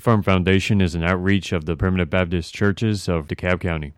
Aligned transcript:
Firm 0.00 0.22
Foundation 0.22 0.80
is 0.80 0.94
an 0.94 1.02
outreach 1.02 1.50
of 1.50 1.64
the 1.64 1.74
Primitive 1.74 2.08
Baptist 2.08 2.54
Churches 2.54 3.08
of 3.08 3.26
DeKalb 3.26 3.60
County. 3.60 3.94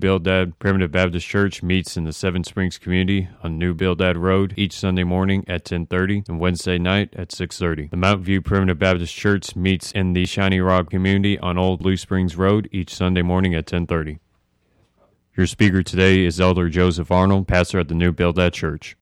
Bildad 0.00 0.58
Primitive 0.58 0.90
Baptist 0.90 1.26
Church 1.28 1.62
meets 1.62 1.96
in 1.96 2.04
the 2.04 2.12
Seven 2.12 2.42
Springs 2.42 2.78
community 2.78 3.28
on 3.42 3.58
New 3.58 3.74
Bildad 3.74 4.16
Road 4.16 4.54
each 4.56 4.72
Sunday 4.72 5.04
morning 5.04 5.44
at 5.46 5.64
10:30 5.64 6.24
and 6.26 6.40
Wednesday 6.40 6.78
night 6.78 7.12
at 7.14 7.30
6:30. 7.30 7.90
The 7.90 7.98
Mount 7.98 8.22
View 8.22 8.40
Primitive 8.40 8.78
Baptist 8.78 9.14
Church 9.14 9.54
meets 9.54 9.92
in 9.92 10.14
the 10.14 10.24
Shiny 10.24 10.58
Rock 10.58 10.90
community 10.90 11.38
on 11.38 11.58
Old 11.58 11.80
Blue 11.80 11.98
Springs 11.98 12.36
Road 12.36 12.68
each 12.72 12.94
Sunday 12.94 13.22
morning 13.22 13.54
at 13.54 13.66
10:30. 13.66 14.18
Your 15.36 15.46
speaker 15.46 15.82
today 15.82 16.24
is 16.24 16.40
Elder 16.40 16.68
Joseph 16.70 17.10
Arnold, 17.12 17.46
pastor 17.46 17.78
at 17.78 17.88
the 17.88 17.94
New 17.94 18.10
Bildad 18.12 18.54
Church. 18.54 18.96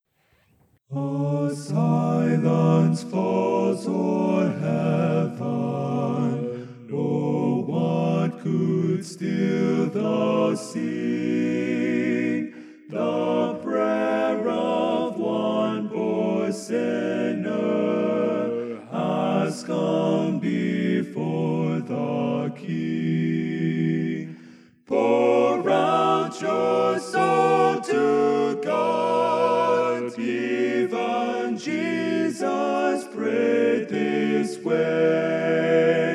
A 0.90 1.50
silence 1.54 3.04
falls 3.04 3.86
o'er 3.86 4.50
heaven, 4.58 5.46
no 6.88 7.64
one 7.66 8.32
could 8.40 8.77
still 9.02 9.86
the 9.86 10.56
sea. 10.56 12.52
The 12.88 13.54
prayer 13.62 14.48
of 14.48 15.18
one 15.18 15.88
poor 15.88 16.50
sinner 16.52 17.58
has 18.90 19.62
come 19.64 20.38
before 20.40 21.80
the 21.80 22.52
King. 22.56 24.36
Pour 24.86 25.70
out 25.70 26.40
your 26.40 26.98
soul 26.98 27.80
to 27.80 28.60
God, 28.64 30.18
even 30.18 31.58
Jesus 31.58 33.04
prayed 33.14 33.88
this 33.90 34.58
way. 34.64 36.07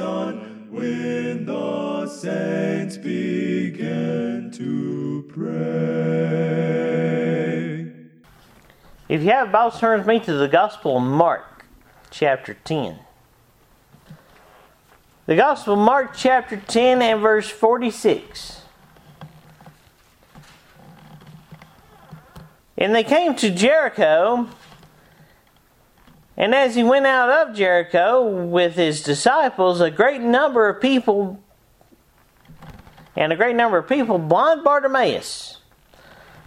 Listen 0.00 0.70
when 0.70 1.46
the 1.46 2.06
saints 2.06 2.96
to 4.56 5.24
pray. 5.28 5.50
If 9.08 9.22
you 9.22 9.30
have 9.30 9.48
a 9.48 9.50
Bible, 9.50 9.76
turn 9.76 10.06
me 10.06 10.20
to 10.20 10.34
the 10.34 10.48
Gospel 10.48 10.98
of 10.98 11.02
Mark, 11.02 11.66
chapter 12.10 12.54
10. 12.64 12.98
The 15.26 15.36
Gospel 15.36 15.74
of 15.74 15.80
Mark, 15.80 16.14
chapter 16.16 16.56
10, 16.56 17.02
and 17.02 17.20
verse 17.20 17.48
46. 17.48 18.62
And 22.78 22.94
they 22.94 23.04
came 23.04 23.34
to 23.36 23.50
Jericho, 23.50 24.48
And 26.36 26.54
as 26.54 26.74
he 26.74 26.82
went 26.82 27.06
out 27.06 27.28
of 27.28 27.54
Jericho 27.54 28.26
with 28.26 28.74
his 28.74 29.02
disciples, 29.02 29.80
a 29.80 29.90
great 29.90 30.20
number 30.20 30.68
of 30.68 30.80
people, 30.80 31.42
and 33.16 33.32
a 33.32 33.36
great 33.36 33.56
number 33.56 33.76
of 33.78 33.88
people, 33.88 34.18
blind 34.18 34.64
Bartimaeus, 34.64 35.58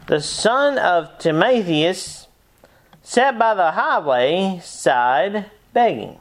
the 0.07 0.21
son 0.21 0.77
of 0.77 1.17
Timatheus, 1.19 2.27
sat 3.01 3.37
by 3.37 3.53
the 3.53 3.71
highway 3.71 4.59
side 4.63 5.51
begging. 5.73 6.19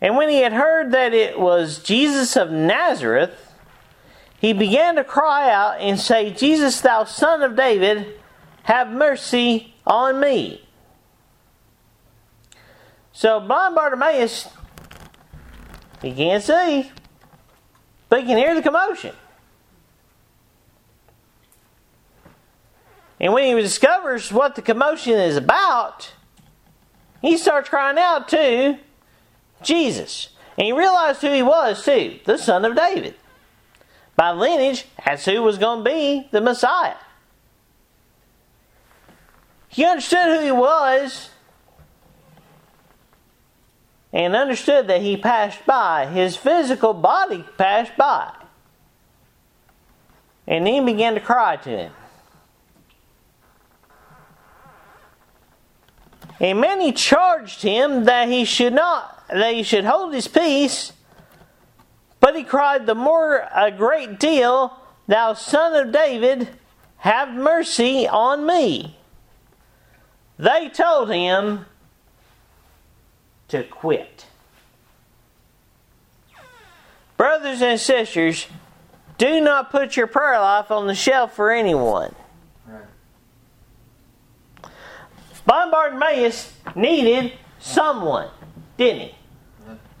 And 0.00 0.16
when 0.16 0.30
he 0.30 0.40
had 0.40 0.54
heard 0.54 0.92
that 0.92 1.12
it 1.12 1.38
was 1.38 1.82
Jesus 1.82 2.36
of 2.36 2.50
Nazareth, 2.50 3.52
he 4.40 4.54
began 4.54 4.96
to 4.96 5.04
cry 5.04 5.52
out 5.52 5.80
and 5.80 6.00
say, 6.00 6.32
Jesus, 6.32 6.80
thou 6.80 7.04
son 7.04 7.42
of 7.42 7.54
David, 7.54 8.18
have 8.62 8.90
mercy 8.90 9.69
on 9.90 10.20
me. 10.20 10.64
So 13.12 13.40
blind 13.40 13.74
Bartimaeus, 13.74 14.48
he 16.00 16.14
can't 16.14 16.42
see, 16.42 16.90
but 18.08 18.20
he 18.20 18.26
can 18.26 18.38
hear 18.38 18.54
the 18.54 18.62
commotion. 18.62 19.14
And 23.18 23.34
when 23.34 23.44
he 23.54 23.62
discovers 23.62 24.32
what 24.32 24.54
the 24.54 24.62
commotion 24.62 25.14
is 25.14 25.36
about, 25.36 26.12
he 27.20 27.36
starts 27.36 27.68
crying 27.68 27.98
out 27.98 28.28
to 28.28 28.78
Jesus. 29.60 30.30
And 30.56 30.66
he 30.66 30.72
realized 30.72 31.20
who 31.20 31.32
he 31.32 31.42
was, 31.42 31.84
too 31.84 32.20
the 32.24 32.38
son 32.38 32.64
of 32.64 32.76
David. 32.76 33.16
By 34.16 34.30
lineage, 34.30 34.86
that's 35.04 35.24
who 35.26 35.42
was 35.42 35.58
going 35.58 35.84
to 35.84 35.90
be 35.90 36.28
the 36.30 36.40
Messiah. 36.40 36.96
He 39.70 39.84
understood 39.84 40.36
who 40.36 40.44
he 40.44 40.52
was 40.52 41.30
and 44.12 44.34
understood 44.34 44.88
that 44.88 45.00
he 45.00 45.16
passed 45.16 45.64
by. 45.64 46.06
His 46.06 46.36
physical 46.36 46.92
body 46.92 47.44
passed 47.56 47.96
by. 47.96 48.34
And 50.46 50.66
he 50.66 50.80
began 50.80 51.14
to 51.14 51.20
cry 51.20 51.56
to 51.56 51.70
him. 51.70 51.92
And 56.40 56.60
many 56.60 56.92
charged 56.92 57.62
him 57.62 58.04
that 58.04 58.28
he 58.28 58.44
should 58.44 58.72
not 58.72 59.16
that 59.28 59.54
he 59.54 59.62
should 59.62 59.84
hold 59.84 60.12
his 60.12 60.26
peace. 60.26 60.92
But 62.18 62.34
he 62.34 62.42
cried 62.42 62.86
the 62.86 62.94
more 62.96 63.48
a 63.54 63.70
great 63.70 64.18
deal, 64.18 64.76
Thou 65.06 65.34
son 65.34 65.74
of 65.74 65.92
David, 65.92 66.48
have 66.98 67.30
mercy 67.30 68.08
on 68.08 68.44
me. 68.44 68.99
They 70.40 70.70
told 70.70 71.10
him 71.10 71.66
to 73.48 73.62
quit. 73.62 74.24
Brothers 77.18 77.60
and 77.60 77.78
sisters, 77.78 78.46
do 79.18 79.42
not 79.42 79.70
put 79.70 79.98
your 79.98 80.06
prayer 80.06 80.40
life 80.40 80.70
on 80.70 80.86
the 80.86 80.94
shelf 80.94 81.36
for 81.36 81.50
anyone. 81.50 82.14
Bartimaeus 85.44 86.54
needed 86.74 87.32
someone, 87.58 88.30
didn't 88.78 89.08
he? 89.08 89.14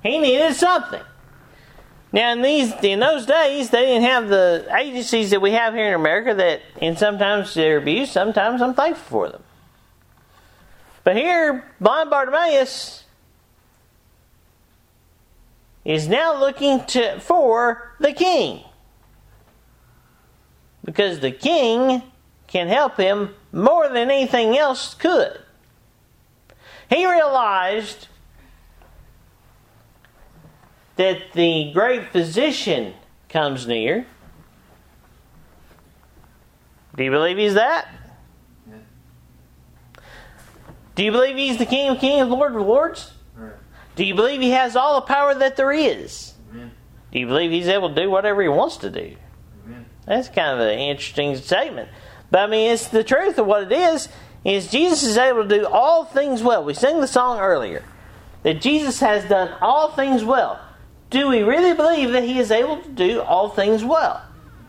He 0.02 0.18
needed 0.18 0.54
something. 0.54 1.02
Now 2.12 2.32
in 2.32 2.40
these 2.40 2.72
in 2.82 3.00
those 3.00 3.26
days 3.26 3.68
they 3.68 3.84
didn't 3.84 4.04
have 4.04 4.30
the 4.30 4.66
agencies 4.74 5.30
that 5.32 5.42
we 5.42 5.50
have 5.52 5.74
here 5.74 5.88
in 5.88 5.94
America 5.94 6.32
that 6.34 6.62
and 6.80 6.98
sometimes 6.98 7.52
they're 7.52 7.76
abused, 7.76 8.12
sometimes 8.12 8.62
I'm 8.62 8.72
thankful 8.72 9.04
for 9.04 9.28
them. 9.28 9.42
But 11.04 11.16
here, 11.16 11.64
blind 11.80 12.10
Bartimaeus 12.10 13.04
is 15.84 16.08
now 16.08 16.38
looking 16.38 16.84
to, 16.86 17.20
for 17.20 17.94
the 17.98 18.12
king. 18.12 18.62
Because 20.84 21.20
the 21.20 21.30
king 21.30 22.02
can 22.46 22.68
help 22.68 22.96
him 22.96 23.34
more 23.52 23.88
than 23.88 24.10
anything 24.10 24.56
else 24.56 24.94
could. 24.94 25.40
He 26.88 27.08
realized 27.08 28.08
that 30.96 31.32
the 31.32 31.72
great 31.72 32.08
physician 32.08 32.94
comes 33.28 33.66
near. 33.66 34.06
Do 36.96 37.04
you 37.04 37.10
believe 37.10 37.38
he's 37.38 37.54
that? 37.54 37.88
Do 41.00 41.06
you 41.06 41.12
believe 41.12 41.36
he's 41.36 41.56
the 41.56 41.64
King 41.64 41.88
of 41.88 41.98
Kings, 41.98 42.28
Lord 42.28 42.54
of 42.54 42.60
Lords? 42.60 43.14
Right. 43.34 43.54
Do 43.96 44.04
you 44.04 44.14
believe 44.14 44.42
he 44.42 44.50
has 44.50 44.76
all 44.76 45.00
the 45.00 45.06
power 45.06 45.34
that 45.34 45.56
there 45.56 45.72
is? 45.72 46.34
Amen. 46.50 46.72
Do 47.10 47.18
you 47.18 47.26
believe 47.26 47.50
he's 47.50 47.68
able 47.68 47.88
to 47.88 47.94
do 47.94 48.10
whatever 48.10 48.42
he 48.42 48.48
wants 48.48 48.76
to 48.76 48.90
do? 48.90 49.16
Amen. 49.64 49.86
That's 50.04 50.28
kind 50.28 50.60
of 50.60 50.60
an 50.60 50.78
interesting 50.78 51.34
statement. 51.36 51.88
But 52.30 52.40
I 52.40 52.46
mean, 52.48 52.70
it's 52.70 52.88
the 52.88 53.02
truth 53.02 53.38
of 53.38 53.46
what 53.46 53.62
it 53.62 53.72
is. 53.72 54.10
Is 54.44 54.70
Jesus 54.70 55.02
is 55.02 55.16
able 55.16 55.44
to 55.44 55.48
do 55.48 55.66
all 55.66 56.04
things 56.04 56.42
well. 56.42 56.64
We 56.64 56.74
sang 56.74 57.00
the 57.00 57.06
song 57.06 57.40
earlier 57.40 57.82
that 58.42 58.60
Jesus 58.60 59.00
has 59.00 59.26
done 59.26 59.56
all 59.62 59.92
things 59.92 60.22
well. 60.22 60.60
Do 61.08 61.28
we 61.28 61.42
really 61.42 61.72
believe 61.72 62.12
that 62.12 62.24
he 62.24 62.38
is 62.38 62.50
able 62.50 62.76
to 62.76 62.90
do 62.90 63.22
all 63.22 63.48
things 63.48 63.82
well? 63.82 64.22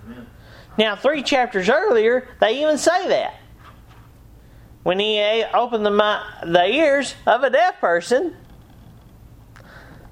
Amen. 0.06 0.28
Now, 0.78 0.96
three 0.96 1.24
chapters 1.24 1.68
earlier, 1.68 2.30
they 2.40 2.62
even 2.62 2.78
say 2.78 3.10
that. 3.10 3.34
When 4.84 5.00
he 5.00 5.44
opened 5.54 5.86
the, 5.86 6.22
the 6.44 6.66
ears 6.66 7.16
of 7.28 7.44
a 7.44 7.50
deaf 7.50 7.80
person, 7.80 8.36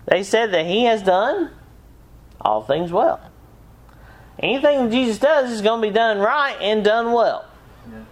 they 0.06 0.24
said 0.24 0.54
that 0.54 0.66
he 0.66 0.84
has 0.86 1.02
done 1.02 1.52
all 2.40 2.64
things 2.64 2.92
well. 2.92 3.20
Anything 4.40 4.90
Jesus 4.90 5.18
does 5.20 5.52
is 5.52 5.62
going 5.62 5.82
to 5.82 5.88
be 5.88 5.94
done 5.94 6.20
right 6.20 6.56
and 6.62 6.84
done 6.84 7.12
well. 7.12 7.46
Yeah. 7.92 8.04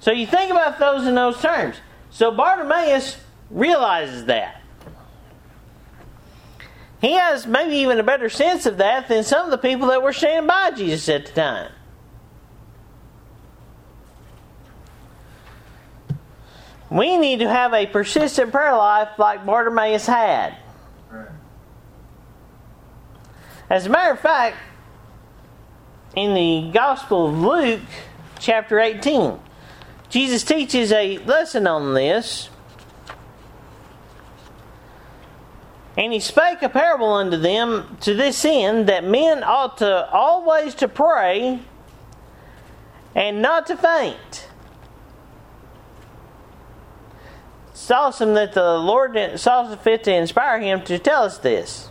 So 0.00 0.12
you 0.12 0.26
think 0.26 0.50
about 0.50 0.78
those 0.78 1.06
in 1.06 1.14
those 1.14 1.40
terms. 1.40 1.76
So 2.10 2.30
Bartimaeus 2.30 3.16
realizes 3.50 4.26
that. 4.26 4.62
He 7.00 7.12
has 7.14 7.46
maybe 7.46 7.76
even 7.76 7.98
a 7.98 8.02
better 8.02 8.28
sense 8.28 8.66
of 8.66 8.76
that 8.76 9.08
than 9.08 9.24
some 9.24 9.46
of 9.46 9.50
the 9.50 9.58
people 9.58 9.88
that 9.88 10.02
were 10.02 10.12
standing 10.12 10.46
by 10.46 10.70
Jesus 10.72 11.08
at 11.08 11.26
the 11.26 11.32
time. 11.32 11.72
We 16.90 17.16
need 17.16 17.38
to 17.38 17.48
have 17.48 17.72
a 17.72 17.86
persistent 17.86 18.50
prayer 18.50 18.76
life 18.76 19.10
like 19.16 19.46
Bartimaeus 19.46 20.06
had. 20.06 20.56
As 23.70 23.86
a 23.86 23.88
matter 23.88 24.10
of 24.10 24.18
fact, 24.18 24.56
in 26.16 26.34
the 26.34 26.72
Gospel 26.72 27.28
of 27.28 27.38
Luke, 27.38 27.80
chapter 28.40 28.80
18, 28.80 29.38
Jesus 30.08 30.42
teaches 30.42 30.90
a 30.90 31.18
lesson 31.18 31.68
on 31.68 31.94
this. 31.94 32.50
And 35.96 36.12
he 36.12 36.18
spake 36.18 36.62
a 36.62 36.68
parable 36.68 37.12
unto 37.12 37.36
them 37.36 37.96
to 38.00 38.14
this 38.14 38.44
end 38.44 38.88
that 38.88 39.04
men 39.04 39.44
ought 39.44 39.78
to 39.78 40.10
always 40.10 40.74
to 40.76 40.88
pray 40.88 41.60
and 43.14 43.40
not 43.40 43.66
to 43.68 43.76
faint. 43.76 44.48
It's 47.69 47.69
awesome 47.88 48.34
that 48.34 48.52
the 48.52 48.78
Lord 48.78 49.16
saw 49.38 49.76
fit 49.76 50.02
to 50.04 50.12
inspire 50.12 50.58
him 50.58 50.82
to 50.82 50.98
tell 50.98 51.22
us 51.22 51.38
this. 51.38 51.88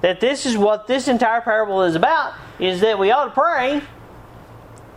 That 0.00 0.20
this 0.20 0.46
is 0.46 0.56
what 0.56 0.86
this 0.86 1.08
entire 1.08 1.42
parable 1.42 1.82
is 1.82 1.94
about 1.94 2.32
is 2.58 2.80
that 2.80 2.98
we 2.98 3.10
ought 3.10 3.26
to 3.26 3.30
pray 3.32 3.82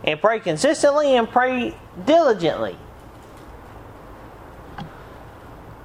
and 0.02 0.20
pray 0.20 0.40
consistently 0.40 1.14
and 1.14 1.28
pray 1.28 1.76
diligently. 2.06 2.78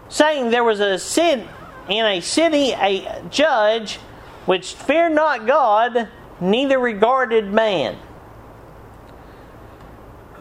Saying 0.08 0.52
there 0.52 0.64
was 0.64 0.80
a 0.80 0.98
city 0.98 1.48
in 1.90 2.06
a 2.06 2.22
city 2.22 2.72
a 2.72 3.22
judge 3.30 3.98
which 4.46 4.74
feared 4.74 5.14
not 5.14 5.46
god 5.46 6.08
neither 6.40 6.80
regarded 6.80 7.52
man. 7.52 7.98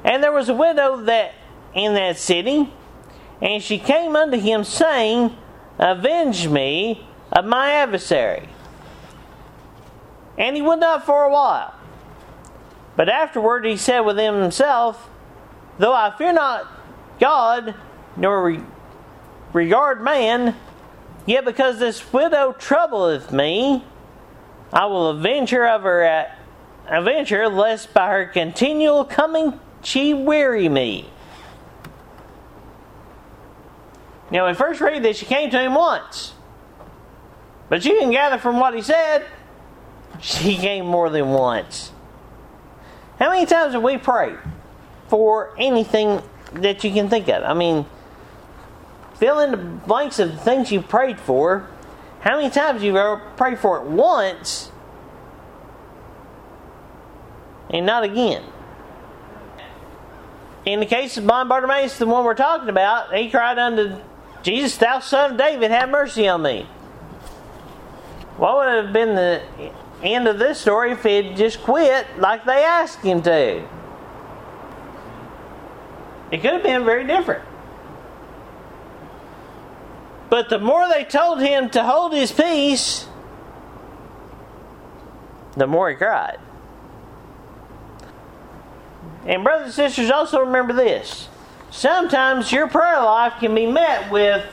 And 0.05 0.23
there 0.23 0.33
was 0.33 0.49
a 0.49 0.55
widow 0.55 1.03
that 1.03 1.35
in 1.75 1.95
that 1.95 2.17
city 2.17 2.73
and 3.41 3.63
she 3.63 3.79
came 3.79 4.17
unto 4.17 4.39
him 4.39 4.65
saying 4.65 5.37
avenge 5.79 6.49
me 6.49 7.07
of 7.33 7.45
my 7.45 7.71
adversary 7.71 8.49
and 10.39 10.55
he 10.55 10.63
would 10.63 10.79
not 10.79 11.05
for 11.05 11.25
a 11.25 11.31
while. 11.31 11.75
But 12.97 13.09
afterward 13.09 13.67
he 13.67 13.77
said 13.77 14.01
within 14.01 14.41
himself, 14.41 15.11
Though 15.79 15.93
I 15.93 16.17
fear 16.17 16.33
not 16.33 16.67
God, 17.21 17.75
nor 18.17 18.45
re- 18.45 18.61
regard 19.53 20.01
man, 20.01 20.57
yet 21.27 21.45
because 21.45 21.79
this 21.79 22.13
widow 22.13 22.53
troubleth 22.53 23.33
me, 23.33 23.85
I 24.73 24.87
will 24.87 25.09
avenge 25.09 25.51
her 25.51 25.67
of 25.69 25.83
her 25.83 26.03
at 26.03 26.39
avenge 26.89 27.29
her, 27.31 27.49
lest 27.49 27.93
by 27.93 28.09
her 28.09 28.27
continual 28.27 29.05
coming 29.05 29.61
she 29.83 30.15
weary 30.15 30.69
me? 30.69 31.11
Now, 34.31 34.47
we 34.47 34.55
first 34.55 34.81
read 34.81 35.03
this, 35.03 35.17
she 35.17 35.27
came 35.27 35.51
to 35.51 35.61
him 35.61 35.75
once. 35.75 36.35
But 37.69 37.85
you 37.85 37.99
can 37.99 38.11
gather 38.11 38.39
from 38.39 38.59
what 38.61 38.75
he 38.75 38.83
said, 38.83 39.25
she 40.21 40.57
came 40.59 40.87
more 40.87 41.11
than 41.11 41.31
once. 41.31 41.93
How 43.19 43.31
many 43.31 43.47
times 43.47 43.73
have 43.73 43.83
we 43.83 43.97
prayed 43.99 44.39
for 45.09 45.55
anything 45.59 46.23
that 46.53 46.85
you 46.85 46.93
can 46.93 47.09
think 47.09 47.29
of? 47.29 47.43
I 47.43 47.55
mean, 47.55 47.87
fill 49.15 49.41
in 49.41 49.51
the 49.51 49.57
blanks 49.57 50.19
of 50.19 50.31
the 50.33 50.39
things 50.39 50.71
you 50.71 50.83
prayed 50.83 51.19
for. 51.19 51.69
How 52.21 52.37
many 52.37 52.51
times 52.51 52.83
you've 52.83 52.97
ever 52.97 53.17
prayed 53.37 53.59
for 53.59 53.79
it 53.79 53.85
once 53.85 54.71
and 57.71 57.87
not 57.87 58.05
again? 58.05 58.45
In 60.65 60.81
the 60.81 60.87
case 60.87 61.17
of 61.17 61.27
blind 61.27 61.49
Bartimaeus, 61.49 61.99
the 61.99 62.07
one 62.07 62.25
we're 62.25 62.35
talking 62.35 62.69
about, 62.69 63.15
he 63.15 63.31
cried 63.31 63.59
unto 63.59 64.01
Jesus, 64.49 64.79
Thou 64.79 65.01
son 65.01 65.33
of 65.33 65.37
David, 65.37 65.71
have 65.71 65.91
mercy 65.91 66.27
on 66.27 66.41
me. 66.41 66.63
What 68.39 68.57
would 68.57 68.83
have 68.83 68.95
been 68.95 69.15
the 69.15 69.43
end 70.03 70.27
of 70.27 70.39
this 70.39 70.59
story 70.59 70.93
if 70.93 71.03
he'd 71.03 71.37
just 71.37 71.63
quit 71.63 72.07
like 72.19 72.47
they 72.47 72.65
asked 72.65 73.01
him 73.01 73.21
to? 73.23 73.63
It 76.31 76.41
could 76.41 76.55
have 76.55 76.63
been 76.63 76.87
very 76.87 77.07
different. 77.07 77.45
But 80.31 80.49
the 80.49 80.59
more 80.59 80.89
they 80.89 81.05
told 81.05 81.41
him 81.41 81.69
to 81.71 81.83
hold 81.83 82.15
his 82.15 82.33
peace, 82.33 83.07
the 85.59 85.67
more 85.67 85.91
he 85.91 85.97
cried. 85.97 86.39
And, 89.27 89.45
brothers 89.45 89.67
and 89.67 89.75
sisters, 89.75 90.11
also 90.11 90.41
remember 90.41 90.73
this. 90.73 91.29
Sometimes 91.71 92.51
your 92.51 92.67
prayer 92.69 93.01
life 93.03 93.35
can 93.41 93.55
be 93.55 93.67
met 93.67 94.11
with 94.11 94.45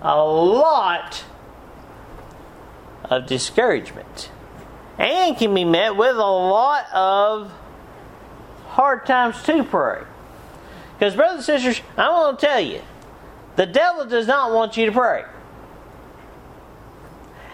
a 0.00 0.22
lot 0.22 1.24
of 3.04 3.26
discouragement 3.26 4.30
and 4.98 5.36
can 5.36 5.54
be 5.54 5.64
met 5.64 5.96
with 5.96 6.16
a 6.16 6.20
lot 6.20 6.86
of 6.92 7.52
hard 8.68 9.04
times 9.04 9.42
to 9.42 9.62
pray. 9.64 10.02
Because, 10.94 11.14
brothers 11.14 11.48
and 11.48 11.62
sisters, 11.62 11.82
I 11.96 12.08
want 12.10 12.38
to 12.38 12.46
tell 12.46 12.60
you, 12.60 12.80
the 13.56 13.66
devil 13.66 14.06
does 14.06 14.26
not 14.26 14.52
want 14.52 14.76
you 14.76 14.86
to 14.86 14.92
pray. 14.92 15.24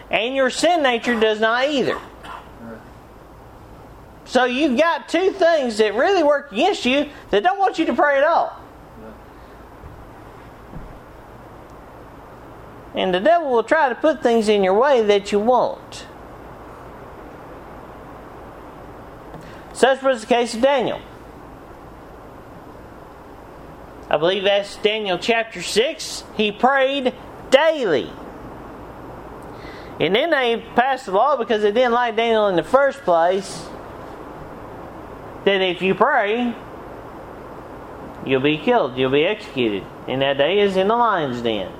And 0.09 0.35
your 0.35 0.49
sin 0.49 0.81
nature 0.81 1.19
does 1.19 1.39
not 1.39 1.67
either. 1.67 1.99
So 4.25 4.45
you've 4.45 4.77
got 4.77 5.09
two 5.09 5.31
things 5.31 5.77
that 5.79 5.95
really 5.95 6.23
work 6.23 6.51
against 6.51 6.85
you 6.85 7.09
that 7.31 7.43
don't 7.43 7.57
want 7.57 7.79
you 7.79 7.85
to 7.87 7.93
pray 7.93 8.17
at 8.17 8.23
all. 8.23 8.58
And 12.95 13.13
the 13.13 13.19
devil 13.19 13.51
will 13.51 13.63
try 13.63 13.89
to 13.89 13.95
put 13.95 14.23
things 14.23 14.49
in 14.49 14.63
your 14.63 14.73
way 14.73 15.03
that 15.03 15.31
you 15.31 15.39
won't. 15.39 16.07
Such 19.73 20.01
was 20.01 20.21
the 20.21 20.27
case 20.27 20.53
of 20.55 20.61
Daniel. 20.61 20.99
I 24.09 24.17
believe 24.17 24.43
that's 24.43 24.75
Daniel 24.77 25.19
chapter 25.19 25.61
6. 25.61 26.23
He 26.35 26.51
prayed 26.51 27.13
daily. 27.51 28.11
And 29.99 30.15
then 30.15 30.31
they 30.31 30.63
passed 30.75 31.05
the 31.05 31.11
law 31.11 31.37
because 31.37 31.61
they 31.61 31.71
didn't 31.71 31.91
like 31.91 32.15
Daniel 32.15 32.47
in 32.47 32.55
the 32.55 32.63
first 32.63 33.01
place. 33.03 33.67
That 35.45 35.61
if 35.61 35.81
you 35.81 35.93
pray, 35.93 36.55
you'll 38.25 38.41
be 38.41 38.57
killed, 38.57 38.97
you'll 38.97 39.11
be 39.11 39.25
executed. 39.25 39.83
And 40.07 40.21
that 40.21 40.37
day 40.37 40.59
is 40.59 40.75
in 40.75 40.87
the 40.87 40.95
lion's 40.95 41.41
den. 41.41 41.71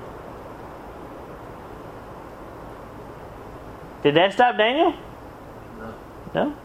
Did 4.02 4.14
that 4.16 4.32
stop 4.32 4.56
Daniel? 4.56 4.94
No. 5.78 5.94
No. 6.34 6.56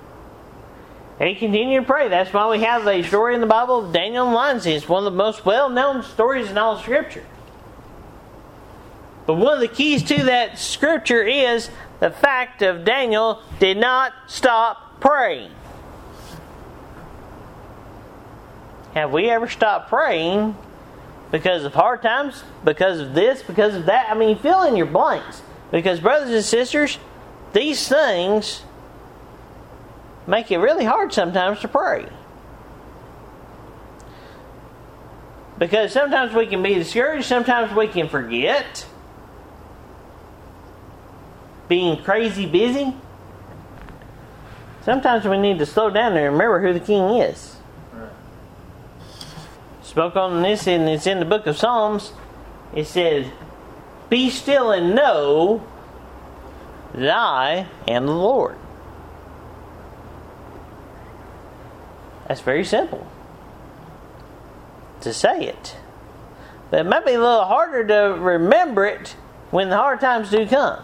He 1.20 1.36
continued 1.36 1.82
to 1.82 1.86
pray. 1.86 2.10
That's 2.10 2.34
why 2.34 2.50
we 2.50 2.64
have 2.64 2.86
a 2.88 3.04
story 3.04 3.36
in 3.36 3.42
the 3.42 3.48
Bible 3.48 3.86
of 3.86 3.94
Daniel 3.94 4.26
and 4.26 4.36
lion's. 4.36 4.66
It's 4.66 4.88
one 4.88 5.06
of 5.06 5.12
the 5.12 5.18
most 5.18 5.46
well 5.46 5.70
known 5.70 6.04
stories 6.04 6.50
in 6.50 6.58
all 6.58 6.76
of 6.76 6.82
Scripture. 6.82 7.26
But 9.26 9.36
one 9.36 9.54
of 9.54 9.60
the 9.60 9.68
keys 9.68 10.04
to 10.04 10.24
that 10.26 10.60
Scripture 10.60 11.24
is 11.24 11.70
the 12.00 12.12
fact 12.12 12.62
of 12.62 12.86
Daniel 12.86 13.42
did 13.60 13.78
not 13.78 14.14
stop 14.28 15.00
praying. 15.00 15.52
Have 18.94 19.12
we 19.12 19.30
ever 19.30 19.50
stopped 19.50 19.90
praying 19.90 20.56
because 21.32 21.64
of 21.64 21.74
hard 21.74 22.02
times, 22.02 22.44
because 22.64 23.00
of 23.00 23.14
this, 23.14 23.42
because 23.42 23.76
of 23.76 23.88
that? 23.88 24.10
I 24.10 24.16
mean, 24.16 24.38
fill 24.38 24.64
in 24.64 24.76
your 24.76 24.86
blanks. 24.86 25.42
Because, 25.72 26.00
brothers 26.00 26.30
and 26.30 26.46
sisters, 26.46 26.98
these 27.56 27.88
things 27.88 28.64
make 30.28 30.52
it 30.52 30.58
really 30.58 30.84
hard 30.84 31.14
sometimes 31.14 31.62
to 31.62 31.70
pray. 31.70 32.06
Because 35.58 35.94
sometimes 35.94 36.34
we 36.34 36.48
can 36.48 36.62
be 36.62 36.76
discouraged, 36.76 37.26
sometimes 37.26 37.74
we 37.74 37.88
can 37.88 38.10
forget. 38.10 38.86
Being 41.70 42.04
crazy 42.04 42.46
busy. 42.46 42.94
Sometimes 44.84 45.24
we 45.24 45.38
need 45.38 45.58
to 45.60 45.66
slow 45.66 45.90
down 45.90 46.18
and 46.18 46.34
remember 46.34 46.62
who 46.62 46.74
the 46.74 46.86
king 46.86 47.22
is. 47.22 47.56
Spoke 49.82 50.18
on 50.18 50.42
this, 50.42 50.68
and 50.68 50.90
it's 50.90 51.08
in 51.08 51.20
the 51.20 51.26
book 51.26 51.48
of 51.48 51.58
Psalms. 51.58 52.12
It 52.76 52.86
says, 52.86 53.28
Be 54.10 54.30
still 54.30 54.72
and 54.72 54.94
know 54.94 55.66
I 56.98 57.68
am 57.88 58.06
the 58.06 58.14
Lord. 58.14 58.58
That's 62.28 62.42
very 62.42 62.64
simple 62.64 63.06
to 65.02 65.14
say 65.14 65.46
it. 65.46 65.76
But 66.72 66.82
it 66.82 66.84
might 66.86 67.06
be 67.06 67.14
a 67.14 67.20
little 67.20 67.46
harder 67.46 67.86
to 67.88 68.20
remember 68.20 68.86
it 68.86 69.16
when 69.52 69.70
the 69.70 69.78
hard 69.78 70.02
times 70.02 70.32
do 70.32 70.46
come. 70.48 70.84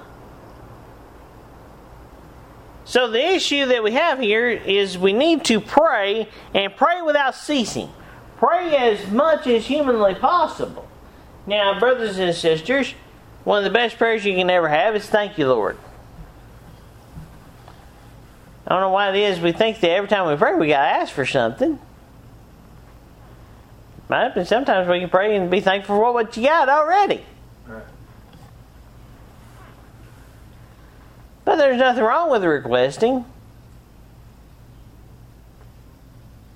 So, 2.86 3.10
the 3.10 3.24
issue 3.24 3.68
that 3.68 3.84
we 3.84 3.92
have 3.94 4.20
here 4.20 4.50
is 4.50 4.98
we 4.98 5.14
need 5.14 5.46
to 5.46 5.62
pray 5.62 6.28
and 6.54 6.76
pray 6.76 7.02
without 7.02 7.36
ceasing. 7.36 7.90
Pray 8.38 8.76
as 8.76 9.10
much 9.12 9.48
as 9.48 9.66
humanly 9.66 10.16
possible. 10.16 10.88
Now, 11.48 11.80
brothers 11.80 12.18
and 12.18 12.36
sisters, 12.36 12.94
one 13.44 13.60
of 13.60 13.64
the 13.64 13.70
best 13.70 13.98
prayers 13.98 14.26
you 14.26 14.36
can 14.36 14.50
ever 14.50 14.68
have 14.68 14.96
is 14.96 15.08
thank 15.08 15.38
you, 15.38 15.48
Lord. 15.48 15.78
I 18.72 18.76
don't 18.76 18.84
know 18.84 18.90
why 18.92 19.10
it 19.10 19.18
is 19.18 19.42
we 19.42 19.52
think 19.52 19.82
that 19.82 19.92
every 19.92 20.08
time 20.08 20.30
we 20.30 20.38
pray 20.38 20.56
we 20.56 20.70
gotta 20.70 21.02
ask 21.02 21.14
for 21.14 21.26
something. 21.26 21.78
Right? 24.08 24.34
But 24.34 24.48
sometimes 24.48 24.88
we 24.88 25.02
can 25.02 25.10
pray 25.10 25.36
and 25.36 25.52
be 25.52 25.60
thankful 25.60 25.98
for 25.98 26.14
what 26.14 26.38
you 26.38 26.44
got 26.44 26.70
already. 26.70 27.22
Right. 27.68 27.84
But 31.44 31.58
there's 31.58 31.80
nothing 31.80 32.02
wrong 32.02 32.32
with 32.32 32.46
requesting. 32.46 33.26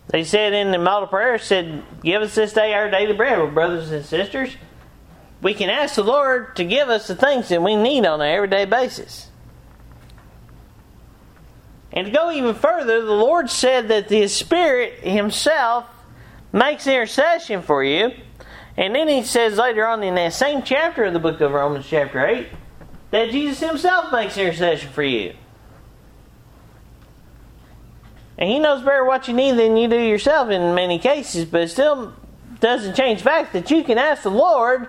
They 0.07 0.23
said 0.23 0.53
in 0.53 0.71
the 0.71 0.77
model 0.77 1.09
prayer, 1.09 1.37
said, 1.37 1.83
Give 2.01 2.21
us 2.21 2.33
this 2.33 2.53
day 2.53 2.73
our 2.73 2.89
daily 2.89 3.11
bread. 3.11 3.39
Well, 3.39 3.51
brothers 3.51 3.91
and 3.91 4.05
sisters, 4.05 4.55
we 5.41 5.53
can 5.53 5.69
ask 5.69 5.95
the 5.95 6.03
Lord 6.03 6.55
to 6.55 6.63
give 6.63 6.87
us 6.87 7.07
the 7.07 7.15
things 7.15 7.49
that 7.49 7.61
we 7.61 7.75
need 7.75 8.05
on 8.05 8.21
an 8.21 8.29
everyday 8.29 8.63
basis. 8.63 9.27
And 11.91 12.07
to 12.07 12.11
go 12.11 12.31
even 12.31 12.55
further, 12.55 13.03
the 13.03 13.11
Lord 13.11 13.49
said 13.49 13.87
that 13.87 14.07
the 14.09 14.27
Spirit 14.27 14.99
Himself 14.99 15.85
makes 16.51 16.87
intercession 16.87 17.61
for 17.61 17.83
you. 17.83 18.11
And 18.77 18.93
then 18.93 19.07
He 19.07 19.23
says 19.23 19.57
later 19.57 19.87
on 19.87 20.03
in 20.03 20.15
that 20.15 20.33
same 20.33 20.61
chapter 20.63 21.05
of 21.05 21.13
the 21.13 21.19
book 21.19 21.39
of 21.41 21.51
Romans, 21.51 21.85
chapter 21.87 22.25
8, 22.25 22.47
that 23.11 23.29
Jesus 23.31 23.67
Himself 23.67 24.11
makes 24.11 24.37
intercession 24.37 24.91
for 24.91 25.03
you. 25.03 25.33
And 28.37 28.49
He 28.49 28.59
knows 28.59 28.81
better 28.83 29.05
what 29.05 29.27
you 29.27 29.33
need 29.33 29.53
than 29.53 29.77
you 29.77 29.87
do 29.87 29.99
yourself 29.99 30.49
in 30.49 30.75
many 30.75 30.99
cases, 30.99 31.45
but 31.45 31.61
it 31.61 31.69
still 31.69 32.13
doesn't 32.59 32.95
change 32.95 33.19
the 33.19 33.25
fact 33.25 33.53
that 33.53 33.71
you 33.71 33.83
can 33.83 33.97
ask 33.97 34.23
the 34.23 34.31
Lord 34.31 34.87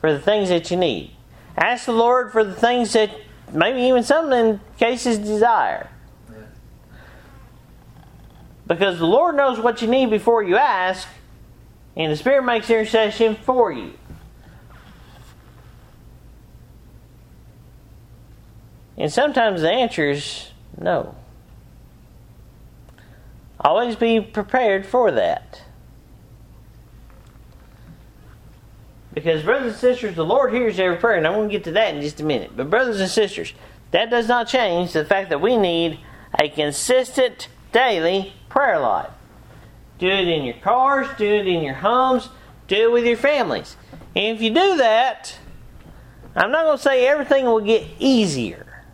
for 0.00 0.12
the 0.12 0.20
things 0.20 0.48
that 0.48 0.70
you 0.70 0.76
need. 0.76 1.10
Ask 1.56 1.86
the 1.86 1.92
Lord 1.92 2.32
for 2.32 2.44
the 2.44 2.54
things 2.54 2.92
that 2.92 3.10
maybe 3.52 3.80
even 3.82 4.02
some 4.02 4.32
in 4.32 4.60
cases 4.78 5.18
desire. 5.18 5.90
Because 8.66 8.98
the 8.98 9.06
Lord 9.06 9.36
knows 9.36 9.60
what 9.60 9.80
you 9.80 9.88
need 9.88 10.10
before 10.10 10.42
you 10.42 10.56
ask, 10.56 11.06
and 11.96 12.10
the 12.10 12.16
Spirit 12.16 12.44
makes 12.44 12.68
intercession 12.68 13.36
for 13.36 13.70
you. 13.70 13.92
And 18.98 19.12
sometimes 19.12 19.60
the 19.60 19.70
answer 19.70 20.10
is 20.10 20.50
no. 20.78 21.14
Always 23.60 23.96
be 23.96 24.20
prepared 24.20 24.86
for 24.86 25.10
that. 25.12 25.62
Because, 29.16 29.42
brothers 29.42 29.72
and 29.72 29.80
sisters, 29.80 30.14
the 30.14 30.26
Lord 30.26 30.52
hears 30.52 30.78
every 30.78 30.98
prayer, 30.98 31.16
and 31.16 31.26
I'm 31.26 31.32
going 31.32 31.48
to 31.48 31.52
get 31.52 31.64
to 31.64 31.72
that 31.72 31.94
in 31.94 32.02
just 32.02 32.20
a 32.20 32.22
minute. 32.22 32.54
But, 32.54 32.68
brothers 32.68 33.00
and 33.00 33.08
sisters, 33.08 33.54
that 33.90 34.10
does 34.10 34.28
not 34.28 34.46
change 34.46 34.92
the 34.92 35.06
fact 35.06 35.30
that 35.30 35.40
we 35.40 35.56
need 35.56 35.98
a 36.38 36.50
consistent 36.50 37.48
daily 37.72 38.34
prayer 38.50 38.78
life. 38.78 39.10
Do 39.98 40.06
it 40.06 40.28
in 40.28 40.44
your 40.44 40.56
cars, 40.56 41.08
do 41.16 41.24
it 41.24 41.46
in 41.46 41.64
your 41.64 41.76
homes, 41.76 42.28
do 42.68 42.76
it 42.76 42.92
with 42.92 43.06
your 43.06 43.16
families. 43.16 43.78
And 44.14 44.36
if 44.36 44.42
you 44.42 44.50
do 44.50 44.76
that, 44.76 45.38
I'm 46.34 46.50
not 46.50 46.64
going 46.64 46.76
to 46.76 46.82
say 46.82 47.06
everything 47.06 47.46
will 47.46 47.62
get 47.62 47.86
easier. 47.98 48.84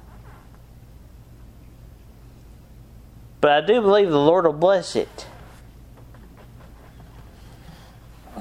But 3.41 3.51
I 3.51 3.67
do 3.67 3.81
believe 3.81 4.09
the 4.09 4.21
Lord 4.21 4.45
will 4.45 4.53
bless 4.53 4.95
it. 4.95 5.27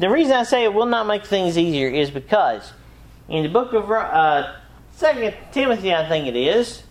The 0.01 0.09
reason 0.09 0.33
I 0.33 0.41
say 0.41 0.63
it 0.63 0.73
will 0.73 0.87
not 0.87 1.05
make 1.05 1.25
things 1.25 1.59
easier 1.59 1.87
is 1.87 2.09
because 2.09 2.73
in 3.29 3.43
the 3.43 3.49
book 3.49 3.73
of 3.73 3.91
uh, 3.91 4.51
2 4.99 5.31
Timothy, 5.51 5.93
I 5.93 6.09
think 6.09 6.25
it 6.25 6.35
is, 6.35 6.81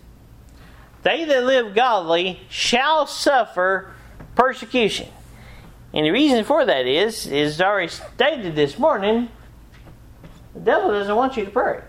they 1.03 1.25
that 1.25 1.43
live 1.43 1.75
godly 1.75 2.39
shall 2.47 3.05
suffer 3.05 3.93
persecution. 4.35 5.09
And 5.93 6.05
the 6.05 6.11
reason 6.11 6.45
for 6.45 6.63
that 6.63 6.87
is, 6.87 7.27
is 7.27 7.59
already 7.59 7.89
stated 7.89 8.55
this 8.55 8.79
morning, 8.79 9.27
the 10.53 10.61
devil 10.61 10.91
doesn't 10.91 11.13
want 11.13 11.35
you 11.35 11.43
to 11.43 11.51
pray. 11.51 11.81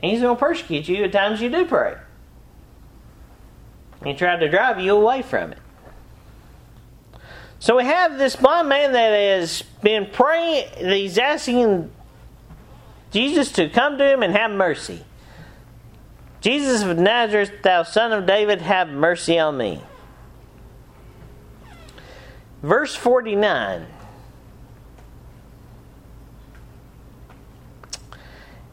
And 0.00 0.12
he's 0.12 0.20
going 0.20 0.36
to 0.36 0.40
persecute 0.40 0.86
you 0.86 1.02
at 1.02 1.10
times 1.10 1.40
you 1.40 1.50
do 1.50 1.64
pray. 1.64 1.96
He 4.04 4.14
tried 4.14 4.38
to 4.38 4.48
drive 4.48 4.78
you 4.78 4.94
away 4.94 5.22
from 5.22 5.50
it. 5.50 5.58
So 7.62 7.76
we 7.76 7.84
have 7.84 8.18
this 8.18 8.34
blind 8.34 8.68
man 8.68 8.90
that 8.90 9.12
has 9.12 9.62
been 9.84 10.06
praying, 10.06 10.66
he's 10.78 11.16
asking 11.16 11.92
Jesus 13.12 13.52
to 13.52 13.68
come 13.68 13.98
to 13.98 14.04
him 14.04 14.24
and 14.24 14.34
have 14.34 14.50
mercy. 14.50 15.04
Jesus 16.40 16.82
of 16.82 16.98
Nazareth, 16.98 17.52
thou 17.62 17.84
son 17.84 18.12
of 18.12 18.26
David, 18.26 18.62
have 18.62 18.88
mercy 18.88 19.38
on 19.38 19.58
me. 19.58 19.80
Verse 22.64 22.96
49. 22.96 23.86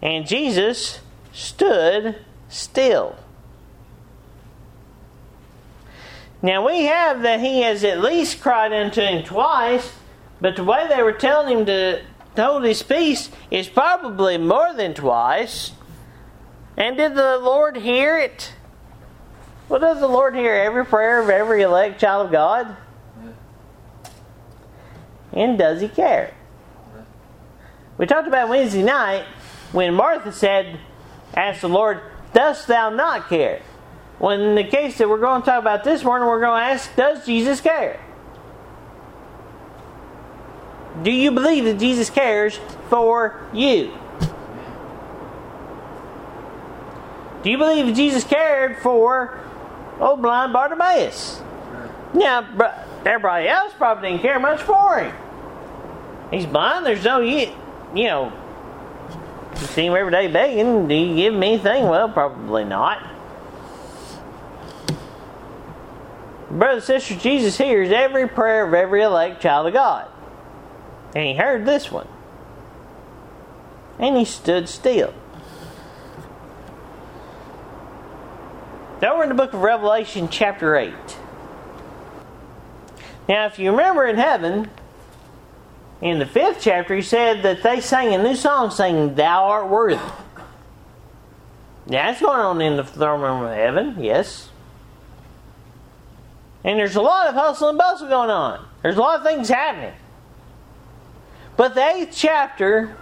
And 0.01 0.25
Jesus 0.25 0.99
stood 1.31 2.15
still. 2.47 3.15
Now 6.41 6.65
we 6.65 6.85
have 6.85 7.21
that 7.23 7.41
he 7.41 7.61
has 7.61 7.83
at 7.83 8.01
least 8.01 8.41
cried 8.41 8.71
unto 8.71 9.01
him 9.01 9.23
twice, 9.23 9.93
but 10.39 10.55
the 10.55 10.63
way 10.63 10.87
they 10.87 11.03
were 11.03 11.11
telling 11.11 11.59
him 11.59 11.65
to 11.65 12.01
hold 12.37 12.63
his 12.63 12.81
peace 12.81 13.29
is 13.51 13.67
probably 13.67 14.37
more 14.37 14.73
than 14.73 14.93
twice. 14.93 15.71
And 16.77 16.95
did 16.95 17.15
the 17.15 17.37
Lord 17.37 17.75
hear 17.75 18.17
it? 18.17 18.53
Well, 19.67 19.81
does 19.81 19.99
the 19.99 20.07
Lord 20.07 20.33
hear 20.33 20.53
every 20.53 20.85
prayer 20.85 21.21
of 21.21 21.29
every 21.29 21.61
elect 21.61 21.99
child 21.99 22.27
of 22.27 22.31
God? 22.31 22.75
And 25.33 25.57
does 25.57 25.81
he 25.81 25.89
care? 25.89 26.33
We 27.97 28.05
talked 28.05 28.27
about 28.27 28.47
Wednesday 28.49 28.81
night 28.81 29.25
when 29.73 29.93
Martha 29.93 30.31
said, 30.31 30.79
Ask 31.35 31.61
the 31.61 31.69
Lord, 31.69 32.01
dost 32.33 32.67
thou 32.67 32.89
not 32.89 33.27
care? 33.27 33.61
Well, 34.19 34.31
in 34.31 34.55
the 34.55 34.65
case 34.65 34.97
that 34.97 35.07
we're 35.07 35.19
going 35.19 35.41
to 35.41 35.45
talk 35.45 35.61
about 35.61 35.83
this 35.83 36.03
morning, 36.03 36.27
we're 36.27 36.41
going 36.41 36.59
to 36.59 36.73
ask, 36.73 36.93
does 36.95 37.25
Jesus 37.25 37.61
care? 37.61 37.99
Do 41.03 41.11
you 41.11 41.31
believe 41.31 41.63
that 41.63 41.79
Jesus 41.79 42.09
cares 42.09 42.59
for 42.89 43.41
you? 43.53 43.93
Do 47.43 47.49
you 47.49 47.57
believe 47.57 47.85
that 47.85 47.95
Jesus 47.95 48.25
cared 48.25 48.79
for 48.79 49.39
old 50.01 50.21
blind 50.21 50.51
Bartimaeus? 50.51 51.41
Now, 52.13 52.41
everybody 53.05 53.47
else 53.47 53.71
probably 53.77 54.09
didn't 54.09 54.23
care 54.23 54.39
much 54.39 54.61
for 54.61 54.99
him. 54.99 55.15
He's 56.31 56.45
blind. 56.45 56.85
There's 56.85 57.05
no, 57.05 57.21
you, 57.21 57.47
you 57.95 58.03
know, 58.03 58.33
you 59.53 59.67
see 59.67 59.85
him 59.85 59.95
every 59.95 60.11
day 60.11 60.27
begging. 60.27 60.89
Do 60.89 60.93
you 60.93 61.15
give 61.15 61.33
him 61.33 61.41
anything? 61.41 61.87
Well, 61.87 62.09
probably 62.09 62.65
not. 62.65 63.08
Brothers 66.59 66.89
and 66.89 67.01
sisters, 67.01 67.23
Jesus 67.23 67.57
hears 67.57 67.89
every 67.89 68.27
prayer 68.27 68.67
of 68.67 68.73
every 68.73 69.01
elect 69.01 69.41
child 69.41 69.67
of 69.67 69.73
God. 69.73 70.11
And 71.15 71.25
he 71.25 71.33
heard 71.33 71.65
this 71.65 71.89
one. 71.89 72.07
And 73.97 74.17
he 74.17 74.25
stood 74.25 74.67
still. 74.67 75.13
Now 79.01 79.15
we're 79.15 79.23
in 79.23 79.29
the 79.29 79.35
book 79.35 79.53
of 79.53 79.61
Revelation, 79.61 80.27
chapter 80.27 80.75
8. 80.75 80.93
Now, 83.29 83.45
if 83.45 83.57
you 83.57 83.71
remember 83.71 84.05
in 84.05 84.17
heaven, 84.17 84.69
in 86.01 86.19
the 86.19 86.25
fifth 86.25 86.57
chapter, 86.59 86.93
he 86.93 87.01
said 87.01 87.41
that 87.43 87.63
they 87.63 87.79
sang 87.79 88.13
a 88.13 88.21
new 88.21 88.35
song 88.35 88.69
saying, 88.69 89.15
Thou 89.15 89.45
art 89.45 89.69
worthy. 89.69 89.95
Now, 91.85 92.07
that's 92.07 92.19
going 92.19 92.41
on 92.41 92.59
in 92.59 92.75
the 92.75 92.83
throne 92.83 93.21
room 93.21 93.43
of 93.43 93.53
heaven, 93.53 94.03
yes. 94.03 94.49
And 96.63 96.77
there's 96.77 96.95
a 96.95 97.01
lot 97.01 97.27
of 97.27 97.35
hustle 97.35 97.69
and 97.69 97.77
bustle 97.77 98.09
going 98.09 98.29
on. 98.29 98.67
There's 98.81 98.97
a 98.97 99.01
lot 99.01 99.19
of 99.19 99.25
things 99.25 99.47
happening. 99.49 99.93
But 101.55 101.75
the 101.75 101.85
eighth 101.85 102.13
chapter 102.15 102.95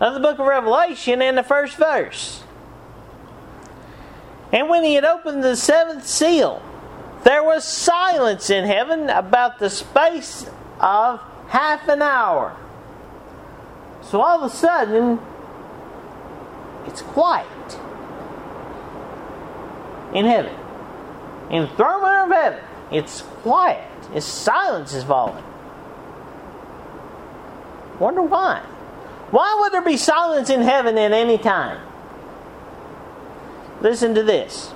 of 0.00 0.14
the 0.14 0.20
book 0.20 0.38
of 0.38 0.46
Revelation 0.46 1.22
in 1.22 1.36
the 1.36 1.42
first 1.42 1.76
verse. 1.76 2.42
And 4.52 4.68
when 4.68 4.84
he 4.84 4.94
had 4.94 5.04
opened 5.04 5.42
the 5.42 5.56
seventh 5.56 6.06
seal, 6.06 6.62
there 7.24 7.42
was 7.42 7.64
silence 7.64 8.50
in 8.50 8.64
heaven 8.64 9.08
about 9.08 9.60
the 9.60 9.70
space 9.70 10.46
of 10.80 11.20
half 11.48 11.86
an 11.88 12.02
hour. 12.02 12.56
So 14.02 14.20
all 14.20 14.42
of 14.42 14.52
a 14.52 14.54
sudden, 14.54 15.20
it's 16.86 17.02
quiet 17.02 17.46
in 20.12 20.26
heaven 20.26 20.61
in 21.52 21.62
the 21.62 21.68
throne 21.68 22.02
room 22.02 22.32
of 22.32 22.36
heaven, 22.36 22.64
it's 22.90 23.20
quiet. 23.20 23.88
It's 24.14 24.26
silence 24.26 24.94
is 24.94 25.04
falling. 25.04 25.44
Wonder 27.98 28.22
why? 28.22 28.60
Why 29.30 29.58
would 29.60 29.72
there 29.72 29.82
be 29.82 29.96
silence 29.96 30.50
in 30.50 30.62
heaven 30.62 30.98
at 30.98 31.12
any 31.12 31.38
time? 31.38 31.80
Listen 33.80 34.14
to 34.14 34.22
this. 34.22 34.72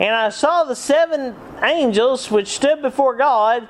And 0.00 0.14
I 0.14 0.30
saw 0.30 0.64
the 0.64 0.74
seven 0.74 1.34
angels 1.62 2.30
which 2.30 2.48
stood 2.48 2.82
before 2.82 3.14
God, 3.16 3.68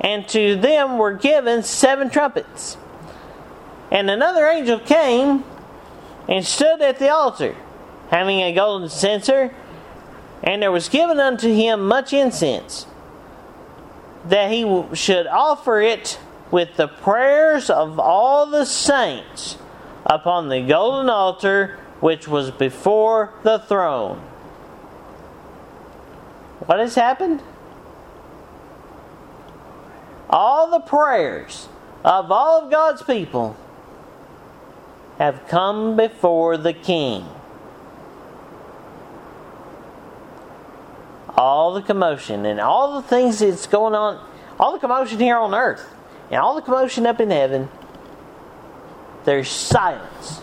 and 0.00 0.28
to 0.28 0.56
them 0.56 0.98
were 0.98 1.12
given 1.12 1.62
seven 1.62 2.10
trumpets. 2.10 2.76
And 3.90 4.10
another 4.10 4.46
angel 4.46 4.78
came 4.78 5.44
and 6.28 6.44
stood 6.44 6.80
at 6.82 6.98
the 6.98 7.10
altar, 7.10 7.56
having 8.10 8.40
a 8.40 8.52
golden 8.52 8.88
censer 8.88 9.54
and 10.42 10.62
there 10.62 10.72
was 10.72 10.88
given 10.88 11.20
unto 11.20 11.52
him 11.52 11.86
much 11.86 12.12
incense, 12.12 12.86
that 14.24 14.50
he 14.50 14.84
should 14.94 15.26
offer 15.26 15.80
it 15.80 16.18
with 16.50 16.76
the 16.76 16.88
prayers 16.88 17.70
of 17.70 17.98
all 17.98 18.46
the 18.46 18.64
saints 18.64 19.56
upon 20.04 20.48
the 20.48 20.62
golden 20.62 21.08
altar 21.08 21.78
which 22.00 22.26
was 22.26 22.50
before 22.50 23.32
the 23.42 23.58
throne. 23.58 24.18
What 26.66 26.78
has 26.78 26.94
happened? 26.94 27.42
All 30.28 30.70
the 30.70 30.80
prayers 30.80 31.68
of 32.04 32.30
all 32.30 32.62
of 32.62 32.70
God's 32.70 33.02
people 33.02 33.56
have 35.18 35.46
come 35.48 35.96
before 35.96 36.56
the 36.56 36.72
King. 36.72 37.26
All 41.36 41.74
the 41.74 41.82
commotion 41.82 42.46
and 42.46 42.60
all 42.60 43.00
the 43.00 43.08
things 43.08 43.38
that's 43.38 43.66
going 43.66 43.94
on, 43.94 44.24
all 44.58 44.72
the 44.72 44.78
commotion 44.78 45.18
here 45.18 45.36
on 45.36 45.54
earth 45.54 45.88
and 46.30 46.40
all 46.40 46.54
the 46.54 46.62
commotion 46.62 47.06
up 47.06 47.20
in 47.20 47.30
heaven, 47.30 47.68
there's 49.24 49.48
silence. 49.48 50.40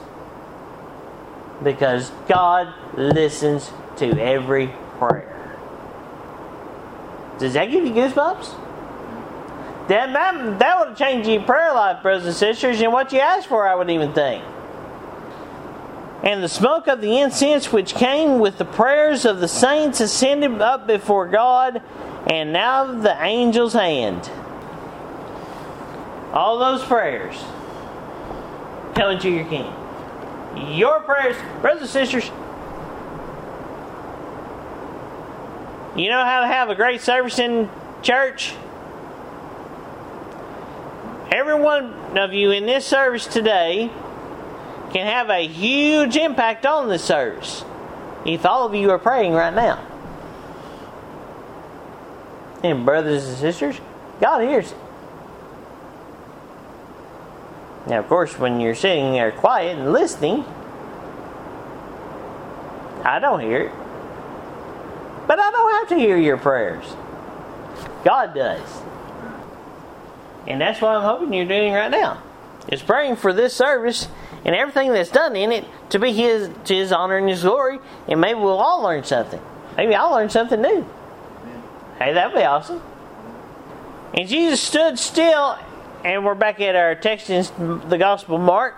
Because 1.64 2.12
God 2.28 2.74
listens 2.96 3.72
to 3.98 4.20
every 4.20 4.68
prayer. 5.00 5.34
Does 7.40 7.54
that 7.54 7.66
give 7.72 7.86
you 7.86 7.94
goosebumps? 7.94 8.68
That, 9.88 10.12
that, 10.14 10.60
that 10.60 10.80
would 10.80 10.98
change 10.98 11.28
your 11.28 11.44
prayer 11.44 11.74
life, 11.74 12.04
brothers 12.04 12.26
and 12.26 12.36
sisters, 12.36 12.82
and 12.82 12.92
what 12.92 13.12
you 13.14 13.20
asked 13.20 13.48
for, 13.48 13.68
I 13.68 13.74
would 13.74 13.90
even 13.90 14.14
think. 14.14 14.44
And 16.28 16.44
the 16.44 16.50
smoke 16.50 16.88
of 16.88 17.00
the 17.00 17.20
incense 17.20 17.72
which 17.72 17.96
came 17.96 18.40
with 18.40 18.58
the 18.58 18.66
prayers 18.66 19.24
of 19.24 19.40
the 19.40 19.48
saints 19.48 20.02
ascended 20.02 20.62
up 20.62 20.86
before 20.86 21.26
God, 21.26 21.82
and 22.30 22.52
now 22.52 22.84
the 23.00 23.16
angel's 23.16 23.72
hand. 23.72 24.30
All 26.34 26.60
those 26.60 26.84
prayers 26.84 27.34
coming 28.94 29.20
to 29.20 29.30
your 29.30 29.46
king. 29.46 29.74
Your 30.78 31.00
prayers, 31.00 31.38
brothers 31.62 31.84
and 31.84 31.90
sisters, 31.92 32.26
you 35.96 36.10
know 36.10 36.26
how 36.26 36.42
to 36.42 36.48
have 36.48 36.70
a 36.70 36.76
great 36.76 37.00
service 37.00 37.40
in 37.40 37.70
church? 38.02 38.54
Every 41.32 41.56
one 41.56 42.18
of 42.18 42.34
you 42.34 42.52
in 42.52 42.66
this 42.66 42.86
service 42.86 43.26
today 43.26 43.90
can 44.92 45.06
have 45.06 45.30
a 45.30 45.48
huge 45.48 46.16
impact 46.16 46.66
on 46.66 46.90
this 46.90 47.04
service 47.04 47.64
if 48.26 48.46
all 48.46 48.66
of 48.66 48.76
you 48.76 48.90
are 48.92 49.00
praying 49.00 49.34
right 49.34 49.54
now. 49.54 49.86
And, 52.64 52.86
brothers 52.86 53.28
and 53.28 53.38
sisters, 53.38 53.80
God 54.20 54.42
hears 54.42 54.72
it. 54.72 54.78
Now, 57.88 58.00
of 58.00 58.08
course, 58.08 58.38
when 58.38 58.60
you're 58.60 58.76
sitting 58.76 59.14
there 59.14 59.32
quiet 59.32 59.78
and 59.78 59.94
listening, 59.94 60.44
I 63.04 63.20
don't 63.20 63.40
hear 63.40 63.62
it. 63.62 63.72
But 65.28 65.40
I 65.40 65.52
don't 65.52 65.72
have 65.74 65.90
to 65.90 65.96
hear 65.96 66.18
your 66.18 66.38
prayers. 66.38 66.86
God 68.04 68.34
does. 68.34 68.82
And 70.48 70.60
that's 70.60 70.82
what 70.82 70.96
I'm 70.96 71.04
hoping 71.04 71.34
you're 71.34 71.46
doing 71.46 71.74
right 71.74 71.92
now. 71.92 72.22
Is 72.70 72.82
praying 72.82 73.18
for 73.18 73.32
this 73.32 73.54
service 73.54 74.08
and 74.48 74.56
everything 74.56 74.94
that's 74.94 75.12
done 75.12 75.36
in 75.36 75.52
it 75.52 75.66
to 75.90 76.00
be 76.00 76.14
his 76.14 76.50
to 76.64 76.74
his 76.74 76.94
honor 76.94 77.18
and 77.18 77.30
his 77.30 77.44
glory, 77.44 77.80
and 78.08 78.20
maybe 78.20 78.40
we'll 78.40 78.58
all 78.58 78.82
learn 78.82 79.04
something. 79.04 79.42
Maybe 79.76 79.94
I'll 79.94 80.12
learn 80.12 80.30
something 80.30 80.62
new. 80.62 80.88
Hey, 82.00 82.14
that'd 82.14 82.36
be 82.36 82.44
awesome. 82.44 82.82
And 84.14 84.28
Jesus 84.28 84.62
stood 84.62 84.98
still, 84.98 85.60
and 86.06 86.26
we're 86.26 86.34
back 86.34 86.62
at 86.62 86.76
our 86.76 86.96
text 86.96 87.30
in 87.30 87.90
the 87.90 87.98
Gospel 87.98 88.38
Mark, 88.38 88.76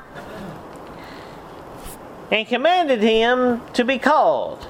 and 2.32 2.48
commanded 2.48 3.02
him 3.02 3.62
to 3.74 3.86
be 3.86 4.00
called. 4.00 4.68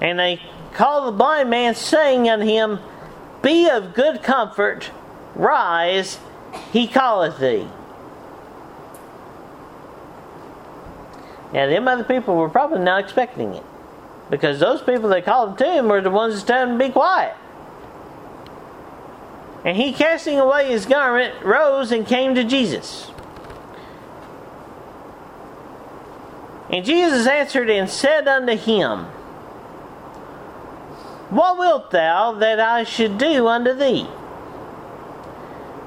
And 0.00 0.18
they 0.18 0.42
called 0.74 1.06
the 1.06 1.16
blind 1.16 1.48
man, 1.48 1.76
saying 1.76 2.28
unto 2.28 2.44
him, 2.44 2.80
Be 3.40 3.70
of 3.70 3.94
good 3.94 4.22
comfort, 4.24 4.90
rise, 5.36 6.18
he 6.72 6.88
calleth 6.88 7.38
thee. 7.38 7.68
Now, 11.52 11.66
them 11.66 11.86
other 11.86 12.04
people 12.04 12.36
were 12.36 12.48
probably 12.48 12.80
not 12.80 13.04
expecting 13.04 13.54
it. 13.54 13.64
Because 14.30 14.58
those 14.58 14.80
people 14.80 15.10
that 15.10 15.24
called 15.24 15.58
to 15.58 15.66
him 15.66 15.88
were 15.88 16.00
the 16.00 16.10
ones 16.10 16.42
that 16.42 16.52
told 16.52 16.70
him 16.70 16.78
to 16.78 16.86
be 16.86 16.90
quiet. 16.90 17.36
And 19.64 19.76
he, 19.76 19.92
casting 19.92 20.38
away 20.38 20.68
his 20.70 20.86
garment, 20.86 21.44
rose 21.44 21.92
and 21.92 22.06
came 22.06 22.34
to 22.34 22.44
Jesus. 22.44 23.10
And 26.70 26.84
Jesus 26.84 27.26
answered 27.26 27.68
and 27.68 27.88
said 27.88 28.26
unto 28.26 28.56
him, 28.56 29.04
What 31.28 31.58
wilt 31.58 31.90
thou 31.90 32.32
that 32.32 32.58
I 32.58 32.84
should 32.84 33.18
do 33.18 33.46
unto 33.46 33.74
thee? 33.74 34.08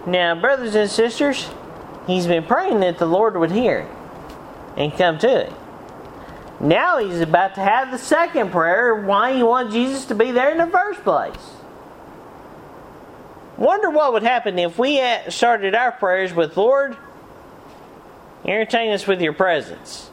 Now, 0.05 0.39
brothers 0.39 0.75
and 0.75 0.89
sisters, 0.89 1.49
he's 2.05 2.27
been 2.27 2.43
praying 2.43 2.81
that 2.81 2.99
the 2.99 3.07
Lord 3.07 3.35
would 3.35 3.51
hear 3.51 3.89
and 4.77 4.93
come 4.93 5.17
to 5.19 5.47
it. 5.47 5.53
Now 6.59 6.99
he's 6.99 7.19
about 7.19 7.55
to 7.55 7.61
have 7.61 7.91
the 7.91 7.97
second 7.97 8.51
prayer 8.51 8.95
why 8.95 9.35
he 9.35 9.43
wanted 9.43 9.71
Jesus 9.71 10.05
to 10.05 10.15
be 10.15 10.31
there 10.31 10.51
in 10.51 10.57
the 10.57 10.67
first 10.67 11.01
place. 11.03 11.53
Wonder 13.57 13.89
what 13.89 14.13
would 14.13 14.23
happen 14.23 14.59
if 14.59 14.77
we 14.77 15.01
started 15.29 15.75
our 15.75 15.91
prayers 15.91 16.33
with 16.33 16.57
Lord, 16.57 16.97
entertain 18.45 18.91
us 18.91 19.07
with 19.07 19.21
your 19.21 19.33
presence. 19.33 20.09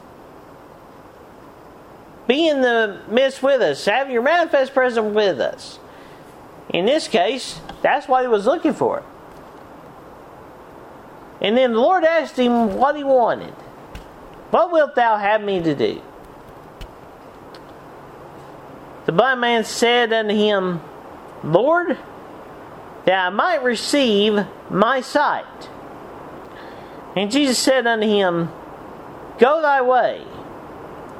Be 2.27 2.47
in 2.47 2.61
the 2.61 3.01
midst 3.09 3.43
with 3.43 3.61
us. 3.61 3.85
Have 3.85 4.09
your 4.09 4.21
manifest 4.21 4.73
presence 4.73 5.13
with 5.13 5.39
us. 5.41 5.79
In 6.69 6.85
this 6.85 7.07
case, 7.07 7.59
that's 7.81 8.07
what 8.07 8.21
he 8.21 8.27
was 8.27 8.45
looking 8.45 8.73
for. 8.73 9.03
And 11.41 11.57
then 11.57 11.73
the 11.73 11.79
Lord 11.79 12.05
asked 12.05 12.37
him 12.37 12.77
what 12.77 12.95
he 12.95 13.03
wanted. 13.03 13.53
What 14.53 14.71
wilt 14.71 14.93
thou 14.93 15.17
have 15.17 15.41
me 15.41 15.63
to 15.63 15.73
do? 15.73 15.99
The 19.07 19.11
blind 19.11 19.41
man 19.41 19.63
said 19.63 20.13
unto 20.13 20.35
him, 20.35 20.79
Lord, 21.43 21.97
that 23.05 23.25
I 23.25 23.29
might 23.31 23.63
receive 23.63 24.45
my 24.69 25.01
sight. 25.01 25.69
And 27.15 27.31
Jesus 27.31 27.57
said 27.57 27.87
unto 27.87 28.05
him, 28.05 28.51
Go 29.39 29.59
thy 29.59 29.81
way, 29.81 30.23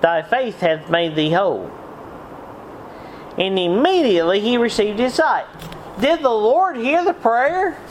thy 0.02 0.22
faith 0.22 0.60
hath 0.60 0.91
made 0.91 1.15
thee 1.15 1.32
whole. 1.32 1.72
And 3.36 3.58
immediately 3.58 4.41
he 4.41 4.60
received 4.60 5.00
his 5.00 5.15
sight. 5.15 5.48
Did 6.00 6.22
the 6.22 6.30
Lord 6.30 6.78
hear 6.78 7.04
the 7.04 7.15
prayer? 7.15 7.82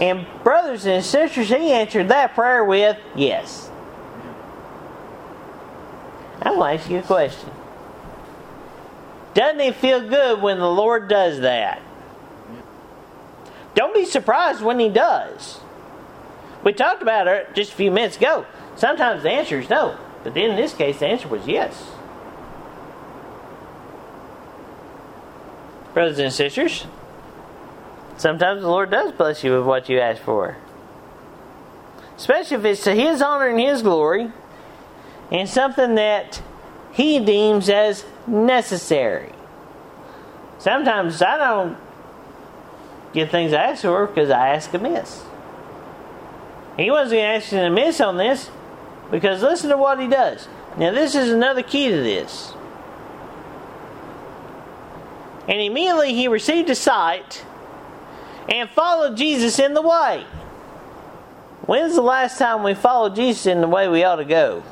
And 0.00 0.26
brothers 0.42 0.86
and 0.86 1.04
sisters, 1.04 1.50
he 1.50 1.72
answered 1.72 2.08
that 2.08 2.34
prayer 2.34 2.64
with 2.64 2.96
yes. 3.14 3.68
I 6.42 6.50
want 6.50 6.76
to 6.76 6.82
ask 6.82 6.90
you 6.90 6.98
a 6.98 7.02
question. 7.02 7.50
Doesn't 9.34 9.60
it 9.60 9.76
feel 9.76 10.06
good 10.06 10.42
when 10.42 10.58
the 10.58 10.70
Lord 10.70 11.08
does 11.08 11.40
that? 11.40 11.80
Don't 13.74 13.94
be 13.94 14.04
surprised 14.04 14.60
when 14.60 14.78
He 14.78 14.88
does. 14.88 15.60
We 16.64 16.72
talked 16.72 17.00
about 17.00 17.28
it 17.28 17.54
just 17.54 17.72
a 17.72 17.74
few 17.74 17.90
minutes 17.90 18.16
ago. 18.16 18.44
Sometimes 18.76 19.22
the 19.22 19.30
answer 19.30 19.60
is 19.60 19.70
no, 19.70 19.96
but 20.24 20.34
then 20.34 20.50
in 20.50 20.56
this 20.56 20.74
case, 20.74 20.98
the 20.98 21.06
answer 21.06 21.28
was 21.28 21.46
yes. 21.46 21.90
Brothers 25.94 26.18
and 26.18 26.32
sisters, 26.32 26.86
sometimes 28.16 28.62
the 28.62 28.68
Lord 28.68 28.90
does 28.90 29.12
bless 29.12 29.44
you 29.44 29.56
with 29.56 29.66
what 29.66 29.88
you 29.88 30.00
ask 30.00 30.20
for. 30.22 30.56
Especially 32.16 32.56
if 32.56 32.64
it's 32.64 32.84
to 32.84 32.94
His 32.94 33.22
honor 33.22 33.48
and 33.48 33.60
His 33.60 33.82
glory 33.82 34.30
and 35.32 35.48
something 35.48 35.96
that 35.96 36.40
He 36.92 37.18
deems 37.18 37.68
as 37.68 38.04
necessary. 38.28 39.32
Sometimes 40.58 41.20
I 41.20 41.38
don't 41.38 41.76
get 43.12 43.32
things 43.32 43.52
I 43.52 43.64
ask 43.64 43.82
for 43.82 44.06
because 44.06 44.30
I 44.30 44.50
ask 44.50 44.72
amiss. 44.72 45.24
He 46.76 46.90
wasn't 46.90 47.22
asking 47.22 47.58
amiss 47.58 48.00
on 48.00 48.16
this 48.16 48.48
because 49.10 49.42
listen 49.42 49.70
to 49.70 49.76
what 49.76 50.00
he 50.00 50.06
does. 50.06 50.46
Now, 50.78 50.92
this 50.92 51.14
is 51.14 51.30
another 51.30 51.62
key 51.62 51.88
to 51.88 51.96
this. 51.96 52.52
And 55.48 55.60
immediately 55.60 56.14
he 56.14 56.28
received 56.28 56.70
a 56.70 56.74
sight 56.74 57.44
and 58.48 58.70
followed 58.70 59.16
Jesus 59.16 59.58
in 59.58 59.74
the 59.74 59.82
way. 59.82 60.24
When's 61.62 61.94
the 61.94 62.02
last 62.02 62.38
time 62.38 62.62
we 62.62 62.74
followed 62.74 63.16
Jesus 63.16 63.46
in 63.46 63.60
the 63.60 63.68
way 63.68 63.88
we 63.88 64.04
ought 64.04 64.16
to 64.16 64.24
go? 64.24 64.62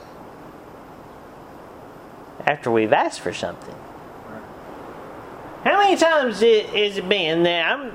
After 2.46 2.70
we've 2.70 2.92
asked 2.92 3.20
for 3.20 3.32
something. 3.32 3.74
How 5.64 5.78
many 5.78 5.96
times 5.96 6.40
has 6.40 6.96
it 6.98 7.08
been 7.08 7.42
that 7.42 7.70
I'm 7.70 7.92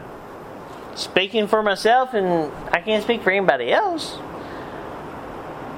speaking 0.95 1.47
for 1.47 1.63
myself 1.63 2.13
and 2.13 2.51
I 2.71 2.81
can't 2.81 3.03
speak 3.03 3.23
for 3.23 3.31
anybody 3.31 3.71
else? 3.71 4.17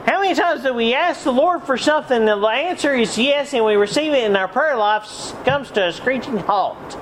How 0.05 0.21
many 0.21 0.35
times 0.35 0.63
do 0.63 0.73
we 0.73 0.93
ask 0.93 1.23
the 1.23 1.31
Lord 1.31 1.63
for 1.63 1.77
something, 1.77 2.25
the 2.25 2.35
answer 2.35 2.93
is 2.93 3.17
yes, 3.17 3.53
and 3.53 3.65
we 3.65 3.75
receive 3.75 4.13
it, 4.13 4.23
and 4.23 4.37
our 4.37 4.47
prayer 4.47 4.77
life 4.77 5.33
comes 5.43 5.69
to 5.71 5.87
a 5.87 5.93
screeching 5.93 6.37
halt? 6.37 6.97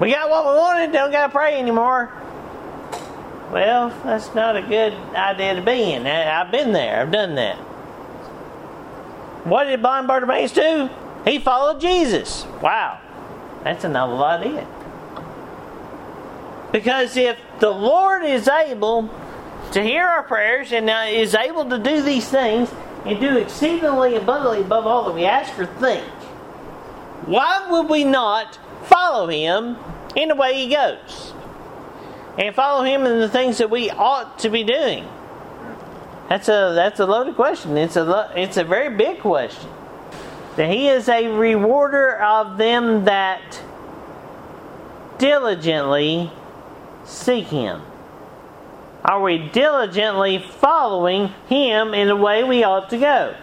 We 0.00 0.12
got 0.12 0.28
what 0.30 0.44
we 0.44 0.58
wanted, 0.58 0.92
don't 0.92 1.10
got 1.10 1.26
to 1.26 1.32
pray 1.32 1.58
anymore. 1.58 2.12
Well, 3.50 3.88
that's 4.04 4.34
not 4.34 4.56
a 4.56 4.62
good 4.62 4.92
idea 5.14 5.54
to 5.54 5.62
be 5.62 5.92
in. 5.92 6.06
I've 6.06 6.50
been 6.50 6.72
there, 6.72 7.00
I've 7.00 7.10
done 7.10 7.34
that. 7.36 7.58
What 9.46 9.64
did 9.64 9.80
blind 9.80 10.08
Bartimaeus 10.08 10.50
do? 10.50 10.90
He 11.24 11.38
followed 11.38 11.80
Jesus. 11.80 12.44
Wow, 12.60 13.00
that's 13.62 13.84
another 13.84 14.14
idea. 14.14 14.66
Because 16.72 17.16
if 17.16 17.38
the 17.60 17.70
Lord 17.70 18.24
is 18.24 18.48
able 18.48 19.08
to 19.70 19.80
hear 19.80 20.04
our 20.04 20.24
prayers 20.24 20.72
and 20.72 20.90
uh, 20.90 21.04
is 21.08 21.36
able 21.36 21.68
to 21.70 21.78
do 21.78 22.02
these 22.02 22.28
things 22.28 22.72
and 23.04 23.20
do 23.20 23.38
exceedingly 23.38 24.16
abundantly 24.16 24.62
above 24.62 24.84
all 24.84 25.04
that 25.04 25.14
we 25.14 25.24
ask 25.24 25.56
or 25.56 25.66
think, 25.66 26.04
why 27.26 27.68
would 27.70 27.88
we 27.88 28.02
not 28.02 28.58
follow 28.82 29.28
Him 29.28 29.76
in 30.16 30.28
the 30.28 30.34
way 30.34 30.54
He 30.54 30.74
goes? 30.74 31.32
And 32.36 32.52
follow 32.52 32.82
Him 32.82 33.06
in 33.06 33.20
the 33.20 33.28
things 33.28 33.58
that 33.58 33.70
we 33.70 33.90
ought 33.90 34.40
to 34.40 34.50
be 34.50 34.64
doing. 34.64 35.08
That's 36.28 36.48
a 36.48 36.72
that's 36.74 36.98
a 36.98 37.06
loaded 37.06 37.36
question. 37.36 37.76
It's 37.76 37.96
a 37.96 38.04
lo- 38.04 38.30
it's 38.34 38.56
a 38.56 38.64
very 38.64 38.94
big 38.96 39.20
question. 39.20 39.70
That 40.56 40.70
he 40.70 40.88
is 40.88 41.08
a 41.08 41.28
rewarder 41.28 42.16
of 42.16 42.58
them 42.58 43.04
that 43.04 43.60
diligently 45.18 46.32
seek 47.04 47.46
him. 47.46 47.82
Are 49.04 49.22
we 49.22 49.38
diligently 49.38 50.38
following 50.38 51.28
him 51.48 51.94
in 51.94 52.08
the 52.08 52.16
way 52.16 52.42
we 52.42 52.64
ought 52.64 52.90
to 52.90 52.98
go? 52.98 53.36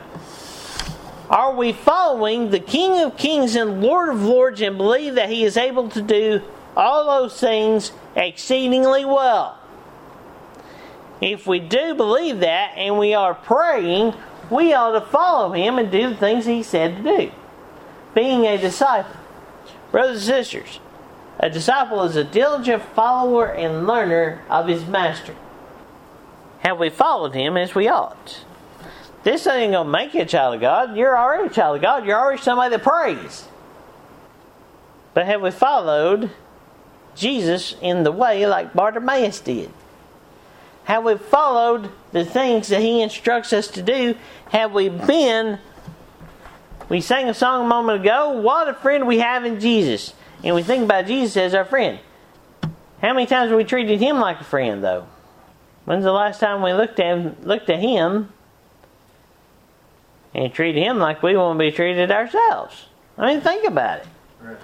Are 1.30 1.56
we 1.56 1.72
following 1.72 2.50
the 2.50 2.60
King 2.60 3.02
of 3.02 3.16
Kings 3.18 3.56
and 3.56 3.82
Lord 3.82 4.10
of 4.10 4.24
Lords 4.24 4.60
and 4.60 4.78
believe 4.78 5.16
that 5.16 5.30
he 5.30 5.46
is 5.46 5.56
able 5.56 5.88
to 5.90 6.02
do 6.02 6.42
all 6.76 7.06
those 7.06 7.40
things 7.40 7.94
exceedingly 8.16 9.06
well? 9.06 9.58
If 11.24 11.48
we 11.48 11.60
do 11.60 11.96
believe 11.96 12.42
that 12.42 12.74
and 12.76 13.00
we 13.00 13.14
are 13.14 13.34
praying, 13.34 14.14
we 14.50 14.74
ought 14.74 14.92
to 14.92 15.00
follow 15.00 15.54
him 15.54 15.78
and 15.78 15.90
do 15.90 16.10
the 16.10 16.18
things 16.18 16.46
he 16.46 16.64
said 16.64 16.98
to 16.98 17.04
do. 17.04 17.32
Being 18.14 18.46
a 18.46 18.58
disciple. 18.58 19.16
Brothers 19.90 20.28
and 20.28 20.36
sisters, 20.36 20.82
a 21.40 21.50
disciple 21.50 22.04
is 22.04 22.18
a 22.18 22.26
diligent 22.26 22.84
follower 22.94 23.46
and 23.46 23.88
learner 23.88 24.42
of 24.50 24.68
his 24.68 24.86
master. 24.86 25.34
Have 26.60 26.78
we 26.78 26.90
followed 26.90 27.34
him 27.34 27.56
as 27.56 27.74
we 27.74 27.88
ought? 27.88 28.44
This 29.24 29.48
ain't 29.48 29.72
gonna 29.72 29.90
make 29.90 30.14
you 30.14 30.24
a 30.24 30.26
child 30.26 30.56
of 30.56 30.62
God. 30.62 30.98
You're 30.98 31.18
already 31.18 31.48
a 31.48 31.54
child 31.54 31.78
of 31.78 31.82
God. 31.82 32.06
You're 32.06 32.20
already 32.20 32.42
somebody 32.42 32.76
that 32.76 32.84
prays. 32.84 33.48
But 35.14 35.26
have 35.26 35.42
we 35.42 35.52
followed 35.52 36.32
Jesus 37.16 37.78
in 37.82 38.04
the 38.04 38.12
way 38.12 38.46
like 38.46 38.74
Bartimaeus 38.74 39.40
did? 39.40 39.72
Have 40.86 41.04
we 41.04 41.18
followed 41.18 41.90
the 42.12 42.26
things 42.26 42.68
that 42.70 42.82
he 42.82 43.02
instructs 43.02 43.54
us 43.54 43.68
to 43.70 43.82
do? 43.82 44.16
Have 44.50 44.74
we 44.74 44.90
been 44.90 45.60
we 46.90 47.02
sang 47.02 47.30
a 47.30 47.34
song 47.34 47.66
a 47.66 47.68
moment 47.68 48.02
ago, 48.02 48.32
what 48.34 48.68
a 48.68 48.74
friend 48.74 49.08
we 49.08 49.20
have 49.20 49.46
in 49.46 49.60
Jesus. 49.60 50.14
And 50.44 50.54
we 50.54 50.64
think 50.64 50.84
about 50.84 51.08
Jesus 51.08 51.38
as 51.38 51.56
our 51.56 51.66
friend. 51.66 52.00
How 53.02 53.14
many 53.14 53.26
times 53.26 53.50
have 53.50 53.58
we 53.58 53.64
treated 53.64 54.00
him 54.00 54.20
like 54.20 54.42
a 54.42 54.44
friend 54.44 54.84
though? 54.84 55.08
When's 55.86 56.04
the 56.04 56.12
last 56.12 56.40
time 56.40 56.62
we 56.62 56.74
looked 56.74 57.00
at 57.00 57.06
him, 57.06 57.36
looked 57.42 57.70
at 57.70 57.80
him 57.80 58.32
and 60.34 60.54
treated 60.54 60.84
him 60.84 61.00
like 61.00 61.24
we 61.24 61.36
want 61.36 61.58
to 61.58 61.60
be 61.60 61.72
treated 61.72 62.12
ourselves? 62.12 62.86
I 63.18 63.34
mean, 63.34 63.42
think 63.42 63.66
about 63.66 64.00
it. 64.00 64.08
Right. 64.42 64.58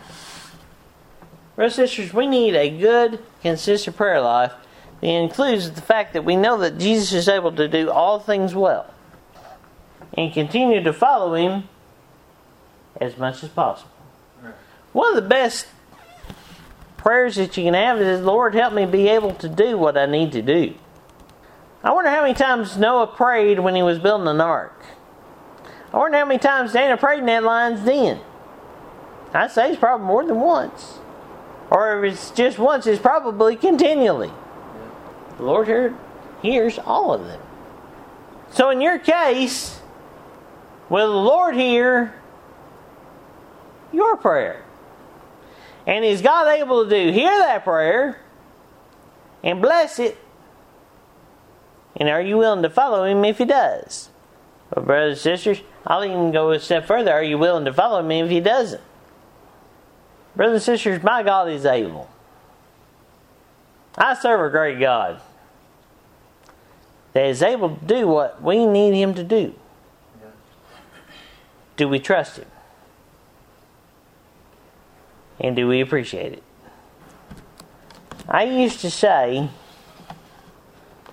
Brothers 1.56 1.80
and 1.80 1.90
sisters, 1.90 2.14
we 2.14 2.28
need 2.28 2.56
a 2.56 2.70
good, 2.70 3.20
consistent 3.42 3.98
prayer 3.98 4.22
life 4.22 4.54
that 5.02 5.08
includes 5.08 5.72
the 5.72 5.82
fact 5.82 6.14
that 6.14 6.26
we 6.26 6.36
know 6.36 6.58
that 6.58 6.78
Jesus 6.78 7.14
is 7.14 7.28
able 7.28 7.52
to 7.54 7.68
do 7.68 7.90
all 7.90 8.20
things 8.20 8.54
well 8.54 8.94
and 10.14 10.34
continue 10.34 10.84
to 10.84 10.92
follow 10.92 11.36
him 11.36 11.70
as 13.00 13.18
much 13.18 13.44
as 13.44 13.50
possible. 13.50 13.92
One 14.92 15.16
of 15.16 15.24
the 15.24 15.30
best 15.30 15.68
prayers 16.98 17.36
that 17.36 17.56
you 17.56 17.64
can 17.64 17.74
have 17.74 18.02
is, 18.02 18.22
Lord, 18.22 18.54
help 18.56 18.74
me 18.74 18.86
be 18.86 19.08
able 19.08 19.34
to 19.36 19.48
do 19.48 19.78
what 19.78 19.98
I 19.98 20.06
need 20.06 20.32
to 20.34 20.42
do. 20.42 20.74
I 21.84 21.94
wonder 21.94 22.10
how 22.10 22.24
many 22.24 22.34
times 22.34 22.78
Noah 22.78 23.08
prayed 23.08 23.60
when 23.60 23.76
he 23.76 23.84
was 23.84 24.00
building 24.00 24.28
an 24.28 24.42
ark. 24.42 24.84
I 25.94 25.98
wonder 25.98 26.18
how 26.18 26.26
many 26.26 26.40
times 26.40 26.74
Daniel 26.74 26.98
prayed 26.98 27.20
in 27.20 27.26
that 27.28 27.44
lion's 27.44 27.86
den. 27.86 28.20
I'd 29.34 29.52
say 29.52 29.70
it's 29.70 29.80
probably 29.80 30.06
more 30.06 30.26
than 30.26 30.40
once. 30.40 31.00
Or 31.72 32.04
if 32.04 32.14
it's 32.14 32.32
just 32.32 32.60
once, 32.60 32.86
it's 32.86 33.02
probably 33.02 33.56
continually. 33.56 34.32
The 35.40 35.46
Lord 35.46 35.70
heard, 35.70 35.96
hears 36.42 36.78
all 36.80 37.14
of 37.14 37.26
them. 37.26 37.40
So 38.52 38.72
in 38.72 38.82
your 38.82 39.00
case, 39.00 39.80
will 40.90 41.14
the 41.14 41.30
Lord 41.30 41.56
hear 41.56 42.14
your 43.94 44.18
prayer? 44.18 44.66
And 45.88 46.04
is 46.04 46.22
God 46.22 46.50
able 46.50 46.84
to 46.84 46.90
do 46.90 47.14
hear 47.14 47.40
that 47.40 47.64
prayer 47.64 48.20
and 49.42 49.62
bless 49.62 49.98
it? 49.98 50.18
And 51.96 52.10
are 52.10 52.22
you 52.22 52.38
willing 52.38 52.64
to 52.64 52.70
follow 52.70 53.06
him 53.06 53.24
if 53.24 53.38
he 53.38 53.46
does? 53.46 54.10
Well, 54.76 54.84
brothers 54.84 55.20
and 55.20 55.22
sisters, 55.22 55.62
I'll 55.88 56.04
even 56.04 56.34
go 56.34 56.52
a 56.52 56.60
step 56.60 56.86
further. 56.86 57.14
Are 57.14 57.24
you 57.24 57.38
willing 57.38 57.64
to 57.64 57.74
follow 57.74 58.02
him 58.02 58.12
if 58.12 58.30
he 58.30 58.42
doesn't? 58.42 58.84
Brothers 60.36 60.68
and 60.68 60.78
sisters, 60.78 61.02
my 61.02 61.24
God 61.24 61.50
is 61.50 61.66
able. 61.66 62.10
I 63.98 64.16
serve 64.16 64.42
a 64.42 64.50
great 64.50 64.82
God 64.82 65.22
that 67.14 67.26
is 67.26 67.42
able 67.42 67.76
to 67.76 67.86
do 67.86 68.08
what 68.08 68.42
we 68.42 68.66
need 68.66 68.94
him 68.94 69.14
to 69.16 69.24
do. 69.24 69.56
Yeah. 70.22 70.28
Do 71.78 71.90
we 71.90 72.00
trust 72.00 72.38
him? 72.38 72.48
And 75.40 75.56
do 75.56 75.68
we 75.68 75.82
appreciate 75.82 76.34
it? 76.34 76.44
I 78.28 78.44
used 78.44 78.82
to 78.82 78.92
say 78.92 79.50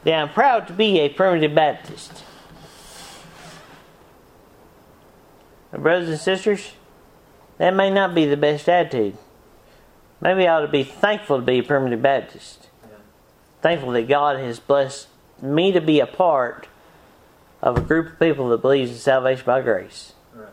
that 0.05 0.15
I'm 0.15 0.29
proud 0.29 0.67
to 0.67 0.73
be 0.73 0.99
a 1.01 1.09
primitive 1.09 1.55
Baptist. 1.55 2.25
But 5.71 5.83
brothers 5.83 6.09
and 6.09 6.19
sisters, 6.19 6.73
that 7.59 7.75
may 7.75 7.91
not 7.91 8.15
be 8.15 8.27
the 8.27 8.37
best 8.37 8.69
attitude. 8.69 9.17
Maybe 10.21 10.47
I 10.47 10.57
ought 10.57 10.61
to 10.61 10.69
be 10.69 10.85
thankful 10.85 11.39
to 11.39 11.45
be 11.45 11.59
a 11.59 11.63
primitive 11.63 12.03
Baptist. 12.03 12.69
Yeah. 12.83 12.97
Thankful 13.63 13.93
that 13.93 14.09
God 14.09 14.39
has 14.39 14.61
blessed 14.61 15.09
me 15.43 15.73
to 15.73 15.81
be 15.81 16.01
a 16.01 16.07
part 16.07 16.69
of 17.63 17.77
a 17.77 17.81
group 17.81 18.13
of 18.13 18.19
people 18.19 18.49
that 18.51 18.59
believes 18.59 18.91
in 18.91 18.97
salvation 18.97 19.45
by 19.45 19.61
grace. 19.61 20.13
Right. 20.35 20.49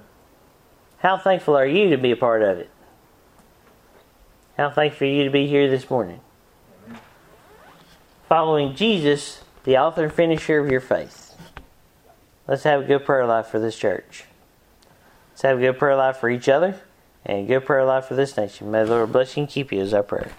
How 1.00 1.18
thankful 1.18 1.56
are 1.56 1.66
you 1.66 1.90
to 1.90 1.98
be 1.98 2.12
a 2.12 2.16
part 2.16 2.42
of 2.42 2.58
it? 2.58 2.70
How 4.58 4.70
thankful 4.70 5.08
are 5.08 5.10
you 5.10 5.24
to 5.24 5.30
be 5.30 5.48
here 5.48 5.70
this 5.70 5.90
morning? 5.90 6.22
Amen. 6.88 7.00
Following 8.30 8.76
Jesus, 8.76 9.44
the 9.64 9.78
author 9.78 10.04
and 10.04 10.14
finisher 10.14 10.60
of 10.60 10.70
your 10.70 10.82
faith. 10.82 11.36
Let's 12.48 12.64
have 12.64 12.82
a 12.82 12.86
good 12.86 13.06
prayer 13.06 13.26
life 13.26 13.48
for 13.48 13.60
this 13.60 13.78
church. 13.78 14.26
Let's 15.32 15.42
have 15.44 15.58
a 15.58 15.62
good 15.62 15.80
prayer 15.80 15.96
life 15.96 16.18
for 16.18 16.30
each 16.30 16.50
other 16.50 16.80
and 17.26 17.40
a 17.40 17.48
good 17.48 17.66
prayer 17.66 17.86
life 17.86 18.06
for 18.06 18.16
this 18.16 18.36
nation. 18.36 18.70
May 18.70 18.84
the 18.84 18.92
Lord 18.92 19.12
bless 19.12 19.36
you 19.38 19.44
and 19.44 19.50
keep 19.50 19.72
you 19.72 19.82
is 19.82 19.94
our 19.94 20.04
prayer. 20.04 20.32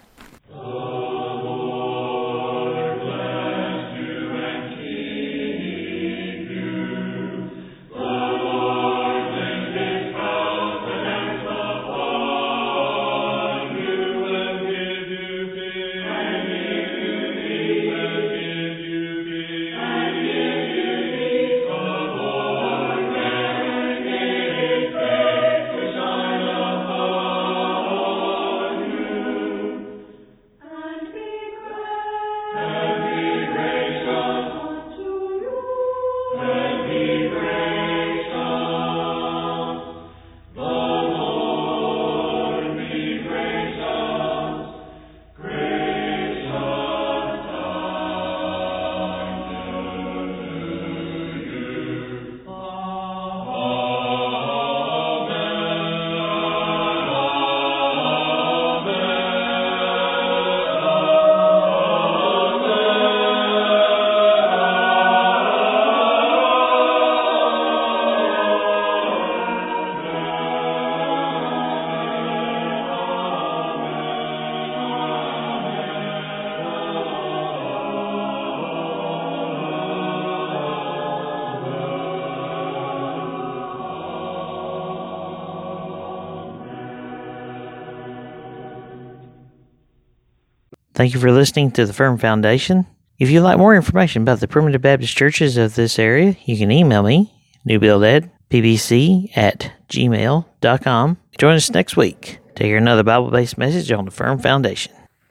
Thank 90.95 91.13
you 91.13 91.19
for 91.19 91.29
listening 91.29 91.71
to 91.71 91.85
the 91.85 91.91
Firm 91.91 92.17
Foundation. 92.17 92.87
If 93.19 93.29
you'd 93.29 93.41
like 93.41 93.57
more 93.57 93.75
information 93.75 94.21
about 94.21 94.39
the 94.39 94.47
primitive 94.47 94.81
Baptist 94.81 95.15
churches 95.15 95.57
of 95.57 95.75
this 95.75 95.99
area, 95.99 96.37
you 96.45 96.57
can 96.57 96.71
email 96.71 97.03
me, 97.03 97.33
newbildadpbc 97.67 99.37
at 99.37 99.73
gmail.com. 99.89 101.17
Join 101.37 101.55
us 101.55 101.69
next 101.69 101.97
week 101.97 102.39
to 102.55 102.63
hear 102.63 102.77
another 102.77 103.03
Bible 103.03 103.29
based 103.29 103.57
message 103.57 103.91
on 103.91 104.05
the 104.05 104.11
firm 104.11 104.39
foundation. 104.39 104.94